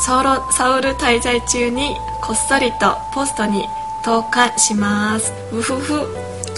[0.06, 3.64] サウロサウル滞在中にこっそりとポストに
[4.04, 5.32] 投函します。
[5.52, 6.08] うふふう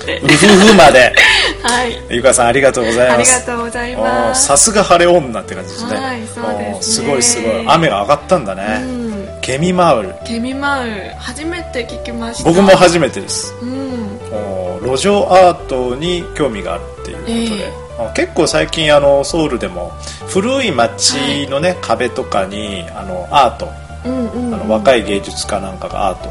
[0.06, 1.14] ふふまで。
[1.62, 2.02] はい。
[2.10, 4.46] ゆかさんありがとうございありますがとうございます。
[4.46, 7.04] さすが晴れ女って感じですね、はいそうですね。
[7.06, 7.66] すごいすごい。
[7.68, 9.01] 雨が上がったんだね、うん
[9.42, 10.16] ケミマウル。
[10.26, 10.88] ケミマウ
[11.18, 12.50] 初めて聞きました。
[12.50, 13.54] 僕も初めてです。
[13.62, 14.02] うん。
[14.84, 19.92] 路上アートに興味があるっていうことで、えあ結構最近あのソウルでも
[20.28, 23.68] 古い街のね、壁とかにあのアート。
[24.04, 26.30] うんうんあの若い芸術家なんかがアート、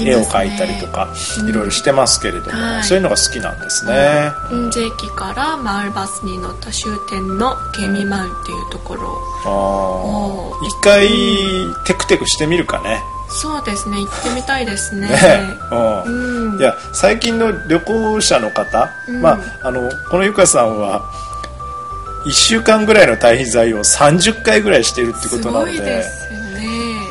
[0.00, 1.08] 絵を描いたりとか、
[1.48, 2.84] いろいろしてますけれども、はい。
[2.84, 11.08] そういうのが好きなんですね、雲税駅からマウルバスに乗った終点のケミマウっていうところあおーー一回
[11.86, 13.02] テクテクしてみるかね。
[13.30, 13.98] そうですね。
[13.98, 15.06] 行ってみたいですね。
[15.08, 15.58] ね。
[15.70, 16.52] うん。
[16.52, 16.60] うん。
[16.60, 19.22] いや最近の旅行者の方、うん。
[19.22, 21.02] まあ、あのこのゆかさんは
[22.24, 26.29] 1週間ぐらいの滞在を30回ぐらいしてるってことなのです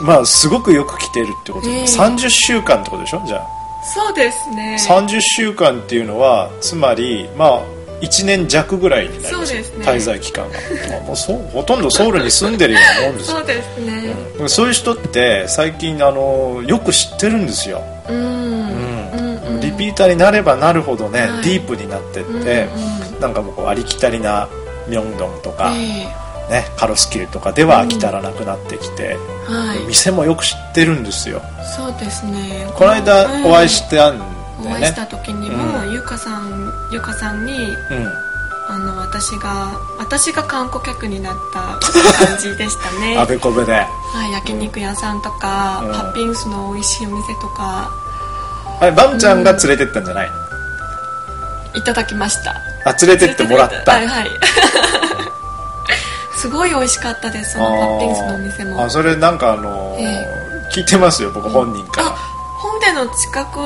[0.02, 3.22] まあすごくよく来てるってことで、ええ30週間ってことでしょ？
[3.26, 3.48] じゃあ。
[3.84, 4.78] そうですね。
[4.88, 7.62] 30週間っていうのはつまりまあ
[8.02, 9.48] 1年弱ぐらいになります。
[9.48, 9.86] そうですね。
[9.86, 10.58] 滞在期間が
[10.90, 13.38] まあもうそうほとんどソウルに住んでるようなもんですよ。
[13.38, 14.16] そうですね。
[14.48, 18.16] そういう人って最近あのよく知ってるんですよ、うん。
[18.16, 19.62] うんうんうん。
[19.62, 21.44] リピーターになればなるほどね、はい。
[21.44, 23.20] ディープになってって、うんうん。
[23.20, 24.48] なんかもうありきたりな
[24.88, 26.08] ミョンドンとか、え
[26.50, 29.18] ね、カロスキルとかでは飽き足らなくなってきて、
[29.50, 29.86] えはい。
[29.88, 31.42] 店もよく知ってるんですよ。
[31.78, 32.68] そうですね。
[32.76, 34.38] この間お会いしてあんだよね。
[34.66, 38.30] お会いした時にも、ゆかさんゆかさんにうん。
[38.72, 41.80] あの私が私が観光客になった
[42.26, 43.18] 感じでしたね。
[43.18, 43.74] あべこべで。
[43.74, 45.92] はい、焼肉屋さんとか、うん。
[45.92, 47.90] パッピングスの美味しいお店とか。
[48.80, 50.32] あれバムちゃんが連れてったんじゃない、
[51.76, 52.56] いただきました。
[52.86, 53.92] あ連れてってもらった。
[53.92, 54.30] はいはい
[56.40, 58.82] すごい美味しかったですそのパッピングスのお店も。
[58.84, 60.26] あそれなんかあのーえ
[60.74, 62.12] 聞いてますよ僕本人から、あ
[62.62, 63.60] 本殿の近く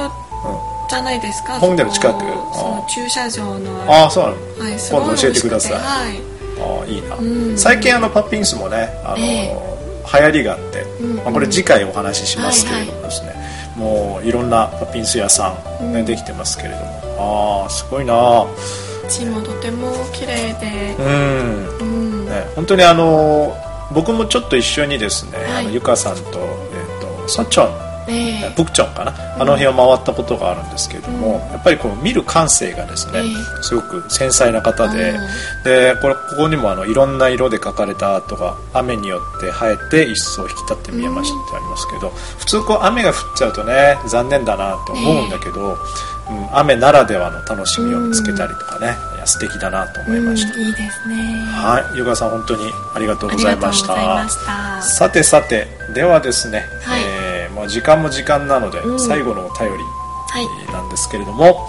[0.90, 2.20] じゃないですか、本殿の近く？
[2.20, 3.84] その駐車場の。
[3.92, 4.36] ああそうなの。
[4.36, 5.74] はい、今度教えてください。
[5.74, 5.84] はい。
[6.60, 7.22] ああいいな、う
[7.54, 7.58] ん。
[7.58, 9.74] 最近あのパッピングスもね、あのーえ
[10.14, 11.16] 流行りがあって、うん。
[11.18, 13.34] まあ、これ次回お話ししますけれどもですね、
[13.76, 16.06] もういろんなパッピンス屋さん、ねうん。
[16.06, 17.64] できてますけれども。
[17.64, 18.14] ああすごいな
[19.08, 20.96] 地もとても綺麗で。
[20.98, 23.56] うん、うん、ね、本当にあの
[23.94, 25.62] 僕もちょっと一緒にですね、はい。
[25.62, 28.54] あのゆかさんと,、えー、とソチョンええ。
[28.58, 35.64] ブクチョンかな、あの辺を回ったことがあるんですけれども、やっぱりこう見る感性がですね、えすごく繊細な方で、うん。
[35.64, 45.78] でこれここにもあのいろんな色で描かれたアートが雨によって生えて一層引き立って見えましたってありますけど、普通こう雨が降っちゃうとね残念だなと思うんだけど、うん
[46.54, 51.16] 雨ならではの楽しみを見つけたりとかね、いや素敵だなと思いました、うんいいですね。
[51.46, 51.98] はい。
[51.98, 53.82] ゆかさん本当にありがとうあござざいまし
[54.46, 54.82] た。
[54.82, 57.02] さてさてではですね、はい。
[57.04, 59.00] えーもう時間も時間なので、うん。
[59.00, 59.84] 最後のお便り
[60.30, 60.74] はい。
[60.74, 61.68] なんですけれども、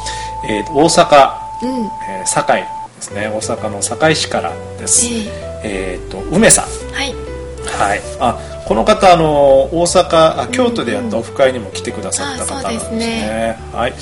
[0.48, 1.84] えー大阪、うん。
[2.08, 2.68] えー堺で
[3.02, 3.28] すね。
[3.28, 5.60] 大阪の堺市からです、え。
[5.64, 6.64] えーと梅さん。
[6.92, 7.14] はい。
[7.66, 8.00] はい。
[8.20, 13.92] あこの方あの大阪あ京都でやったオフ会にも来てくださった方なんですね,、はい。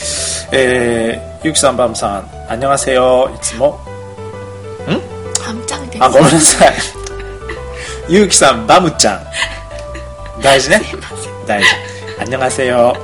[0.52, 3.30] えー、ゆきさんバムさんあんにゃがせよ。
[3.34, 3.80] いつも。
[4.88, 5.12] ん？
[5.90, 6.74] ですあごめんなさい。
[8.08, 9.22] ゆうきさんバムちゃん。
[10.42, 10.82] 大事ね。
[11.46, 11.68] 大事。
[12.20, 12.96] あんにゃがせよ。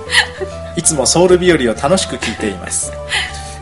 [0.76, 2.92] いつもソウル日和を楽しく聞いています、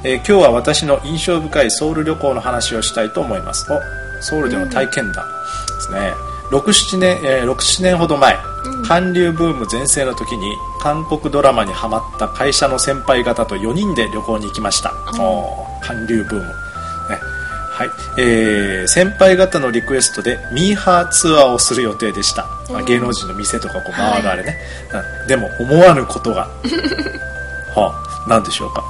[0.05, 3.67] えー今日は私の印象深いソウル旅行の話をしたいと思います。
[3.73, 6.13] おソウルでの体験談ですね、
[6.51, 8.37] 67年、えー67年ほど前、
[8.87, 16.53] 韓流ブーム全盛の時に韓国ドラマにハマった会社の先輩方と4人で旅行に行きました、おー韓流ブーム、ね。
[17.73, 17.91] はい。
[18.19, 24.57] えー先輩方のリクエストでミーハーツアーをする予定でした、まあ芸能人の店とかこう回るあれね、
[25.23, 25.29] うん。
[25.29, 26.49] でも思わぬことが。
[27.75, 28.83] はあ、何でしょうか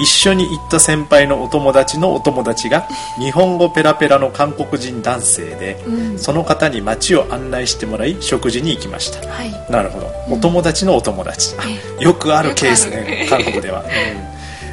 [0.00, 2.88] 一緒に行った先輩のお友達のお友達が
[3.18, 9.52] 日本語ペラペラの韓国人男性で、その方に街を案内してもらい食事に行きました、はい。
[9.70, 10.06] なるほど。
[10.30, 13.88] お友達のお友達、あよくあるケースね韓国では、うん。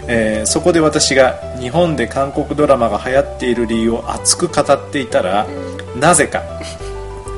[0.09, 5.45] えーそこで私が日本で韓国ドラマが流行っている理由を熱く語っていたら、
[5.99, 6.43] なぜか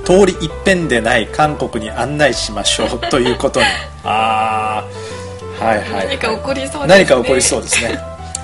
[0.05, 3.65] 通り一遍でない韓国に案内しましょうということに。
[4.03, 4.98] ああ
[5.59, 6.87] はいはい、はい、何か起こりそうですね。
[6.87, 7.99] 何か起こりそうですね。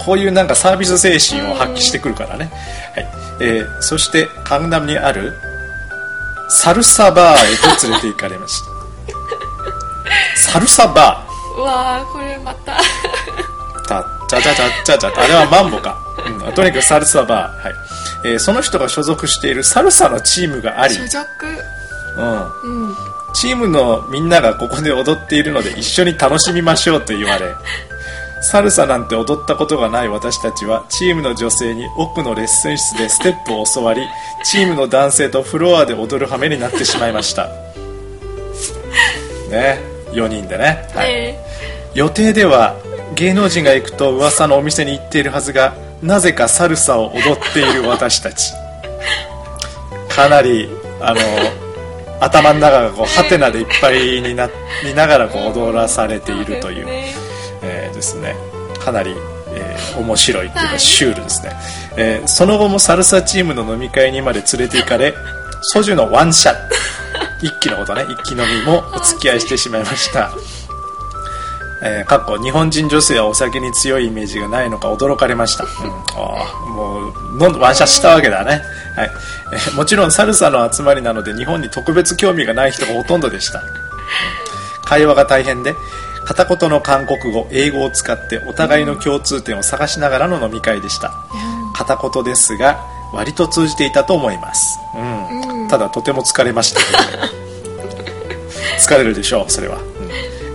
[0.05, 2.51] こういうなんかサービス精神を発揮してくるからね、
[2.93, 3.07] はい。
[3.39, 5.34] えーそしてカンナムにある
[6.49, 8.68] サルサバーへと連れて行かれました。
[10.51, 11.59] サルサバー。
[11.59, 12.78] うわーこれまた。
[13.88, 17.74] たちゃちゃちゃちゃちゃあれはマンボか、うん、とにかくサルサバー、はい。
[18.26, 21.26] えーその人が所属しているサルサのチームがあり、所属？
[22.18, 22.95] うん、うん
[23.36, 27.53] チームのみんながここで踊っているので一緒に楽しみましょうと言われ
[28.41, 34.01] サルサなんて踊ったことがない私たちはチームの女性に奥のレッスン室でステップを教わり
[34.43, 37.47] チームの男性とフロアで踊る羽目になってしまいました。
[39.49, 39.79] ね
[40.11, 41.11] 4人でね、はい。
[41.11, 41.39] え
[41.93, 42.75] 予定では
[43.15, 48.53] 芸能人が行くと噂のお店に行っているはずがなぜかサルサを踊っている私たち。
[50.09, 50.69] かなり
[51.01, 51.64] あの
[52.20, 54.49] 頭の中がこうハテナでいっぱいにな
[54.84, 56.86] りながらこう踊らされているという、
[57.61, 58.36] えーですね。
[58.80, 59.16] かなり、
[59.49, 61.51] えー面白いっていうかはいシュールですね、
[61.97, 65.13] えーその後もサルサチームの飲み会にまで連れて行かれ
[65.61, 66.55] ソジュのワンシャッ
[67.41, 68.05] 一気のことね。
[68.09, 70.32] 一気飲みもお付き合いしてしまいました。
[71.84, 78.61] えー、かっこ日本人女性はお酒に強いイメージがないのか驚かれました、うん、あーもうワンシャしたわけだね、
[78.95, 79.11] はい。
[79.53, 83.63] え ーもちろんサルサの集まりなので日本に特別興味がない人がほとんどでした。
[84.85, 85.75] 会話が大変で
[86.25, 91.13] 片言の韓国語英語を使ってお互いの共通点を探しながらの飲み会でした。
[91.75, 92.79] 片言ですが
[93.13, 95.67] 割と通じていたと思います、うん。
[95.67, 96.79] ただとても疲れました
[98.79, 99.94] 疲れるでしょうそれは、うん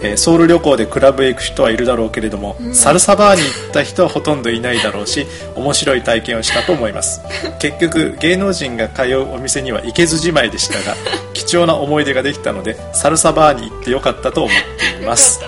[0.02, 7.20] えーソウル旅行でクラブへ行く人はいるだろうけれども、サルサバーに行った人はほとんどいないだろうし面白い体験をしたと思います。
[7.58, 10.96] 結局芸能人が通うお店には行けずじまいでしたが
[11.34, 14.56] 貴重な思い出ができたのでサルサバーに行ってよかったと思っ
[14.96, 15.40] ています。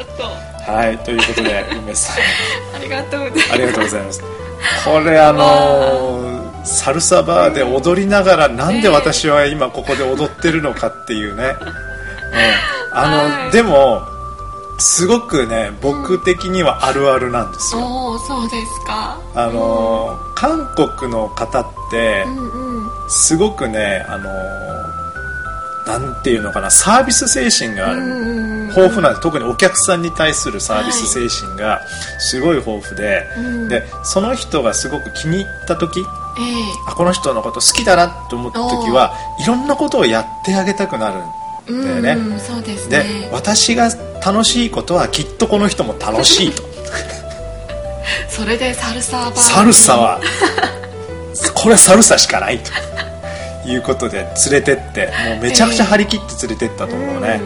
[0.66, 2.16] はいということで梅さん。
[2.76, 3.52] ありがとうございます。
[3.52, 4.22] ありがとうございます。
[4.84, 13.50] これあのーサルサバーで踊りながらなんで私は今ここで踊ってるのかっていうね、うん、あの、はい。
[13.50, 14.11] でも
[14.78, 19.20] すごくね僕的にはあるあるなんですよ、おおそうですか。
[19.34, 22.90] あのー韓国の方ってうんうん。
[23.08, 24.72] すごくねあのー
[25.86, 27.92] なんていうのかなサービス精神が
[28.68, 31.80] 豊富なんで特にお客さんに対するサービス精神が
[32.20, 33.68] すごい豊富で、うん。
[33.68, 36.04] でその人がすごく気に入った時え
[36.88, 41.20] あこの人のこと好きだなと思った時はいろんなことをやってあげたくなる
[41.68, 43.90] えんだよね、うんうんそうですでね私が
[44.24, 46.62] 楽しいことはきっとこの人も楽しいと。
[48.28, 49.36] それでサルサバー。
[49.36, 50.20] サルサは
[51.54, 57.40] これはサルサしかないということで連れてってもうめちゃくちゃ張り切って連れてったと思うね、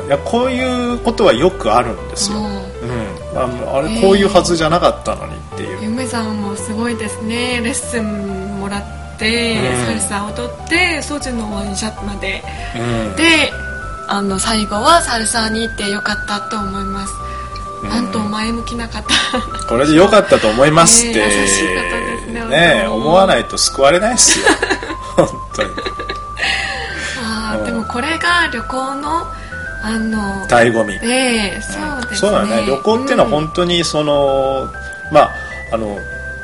[0.00, 0.06] うん。
[0.08, 2.86] いやこういうことはよくあるんですよ、もう。
[2.86, 5.80] ん、ああれこういうはずじゃなかったのにっていう。
[5.80, 7.60] う、ゆめさんもすごいですね。
[7.62, 9.86] レッスンもらって、うん。
[9.86, 12.42] サルサ踊ってソジュのワンシャットまで。
[12.76, 12.78] う
[13.12, 13.16] ん。
[13.16, 13.52] で
[14.08, 17.12] あの最後はサルサに行ってよかったと思います、
[17.82, 17.88] うん。
[17.90, 19.04] なんと前向きな方。
[19.68, 24.46] これで良かったと思いますって、ねえ優しい方ですねね思わないと救われないですよ。
[25.16, 25.68] 本当に。
[25.68, 25.76] うん。
[27.22, 29.26] あーでもこれが旅行の
[29.82, 30.98] あの醍醐味。
[31.02, 32.16] ええそうですね。
[32.16, 32.64] そうだね。
[32.66, 33.30] 旅行っていうのはうん。
[33.32, 34.68] 本当にその、
[35.12, 35.30] まあ
[35.72, 35.98] あの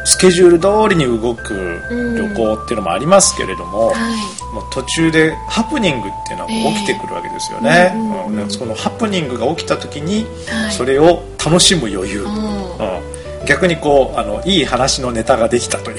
[0.05, 4.55] スケジュール通りに動く旅行っていうのもありますけれども、はい。
[4.55, 8.43] もう途中でハプニングっていうのが起きてくるわけですよね、ええうんうんうん。
[8.43, 8.51] うん。
[8.51, 10.73] そのハプニングが起きた時にはい。
[10.73, 12.29] それを楽しむ余裕、うん。
[12.29, 13.47] うん。
[13.47, 15.99] 逆にこうあのいい話のネタができたという。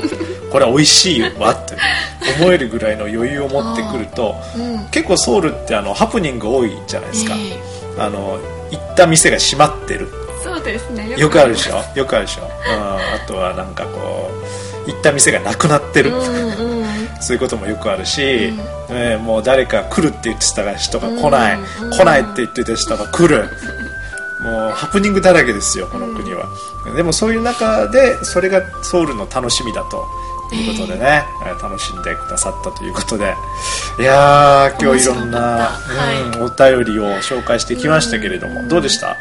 [0.50, 1.74] これは美味しいわって
[2.38, 4.86] 思えるぐらいの余裕を持ってくるとうん。
[4.90, 7.58] 結構ソウルってあのハプニング多いじゃないですか、え。
[7.98, 8.38] あの
[8.70, 10.08] 行った店が閉まってる
[10.42, 11.14] そうですね。
[11.18, 11.82] よくあるでしょ？
[11.94, 14.30] よくあるでしょ、うん、あとはなんかこ
[14.86, 16.20] う行った店がなくなってる、うんう
[16.82, 16.86] ん。
[17.20, 18.20] そういうこともよくあるし、
[18.90, 23.48] えーもう誰か来るって言ってた人が来ない、うん来ないって言ってた人が来る。
[24.42, 26.48] もうハプニングだらけですよこの国は、
[26.96, 30.04] でもそういう中でそれがソウルの楽しみだと。
[30.52, 31.62] いうことでね、えー。
[31.62, 33.34] 楽しんでくださったということで。
[33.98, 39.16] いやー今日いろんな、面白かったうんお便りを紹介してきましたけれども、どうでした？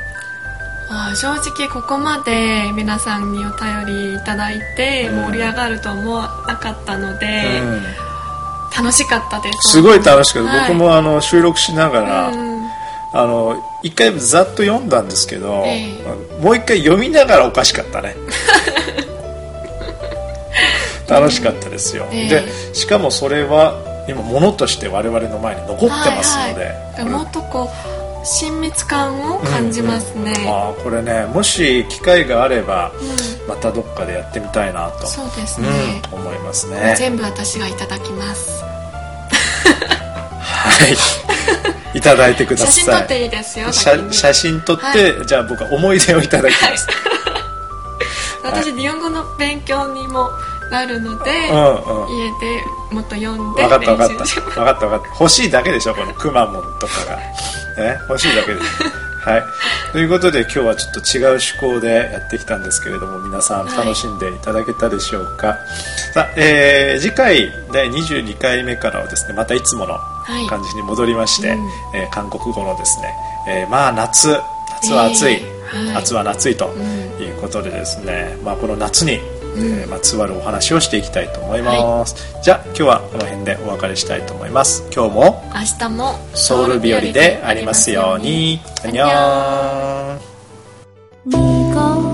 [0.94, 5.32] あー正直ここまで皆さんにお便りいただいてうん。
[5.32, 7.84] 盛り上がると思わなかったので、うん。
[8.76, 9.72] 楽しかったです。
[9.72, 10.68] すごい楽しかった、はい。
[10.70, 12.52] 僕もあの収録しながら、うん
[13.14, 16.02] あの一回ざっと読んだんですけど、え
[16.42, 18.16] もう一回読みながらおかしかったね。
[21.10, 22.30] 楽しかったですよ、ええ。
[22.30, 23.74] でしかもそれは
[24.08, 33.48] 今ものとして我々の前に残ってますので、はいはい、もっとこう親密感を感じますね、ああこれねもし機会があればうん。
[33.48, 35.70] またどっかでやってみたいなとそうですうね、
[36.12, 36.96] ん、思いますね。
[36.98, 38.64] 全部私がいただきます。
[40.40, 40.96] はい。
[41.98, 42.72] いただいてください。
[42.72, 43.72] 写真撮っていいですよ
[44.12, 46.88] 写真撮って、じゃあ僕は思い出をいただきます。
[48.44, 50.30] 私日本語の勉強にも
[50.72, 52.18] なるので、うんうん。
[52.18, 54.24] 家でもっと読んで分かった分かった。
[54.24, 55.10] 分かった分かった。
[55.20, 57.20] 欲しいだけでしょこのくまモンとかが
[57.78, 58.66] ね欲しいだけです。
[59.22, 59.44] はい。
[59.92, 63.78] ということで今日はちょっと違う趣向でやってきたんですけれども皆さんはい。
[63.78, 65.60] 楽しんでいただけたでしょうか、
[66.14, 70.00] さあ、えー次回第22回目からはですねまたいつもの
[70.44, 70.48] い。
[70.50, 71.70] 感じに戻りまして、うん。
[71.94, 73.14] えー韓国語のですね、
[73.48, 74.40] えーまあ夏
[74.82, 75.94] 夏は暑い、えーはい。
[75.94, 77.22] 夏は夏いとん。
[77.22, 79.22] いうことでですね、まあ、この夏に、
[79.58, 84.84] えーまつわるお話をしていきたいと思います、じゃあ今日はこの辺でお別れしたいと思います。
[84.94, 88.62] 今日も明日もソウル日和でありますように。
[88.84, 90.32] アンニョン。
[91.28, 91.38] 네
[91.74, 92.11] 가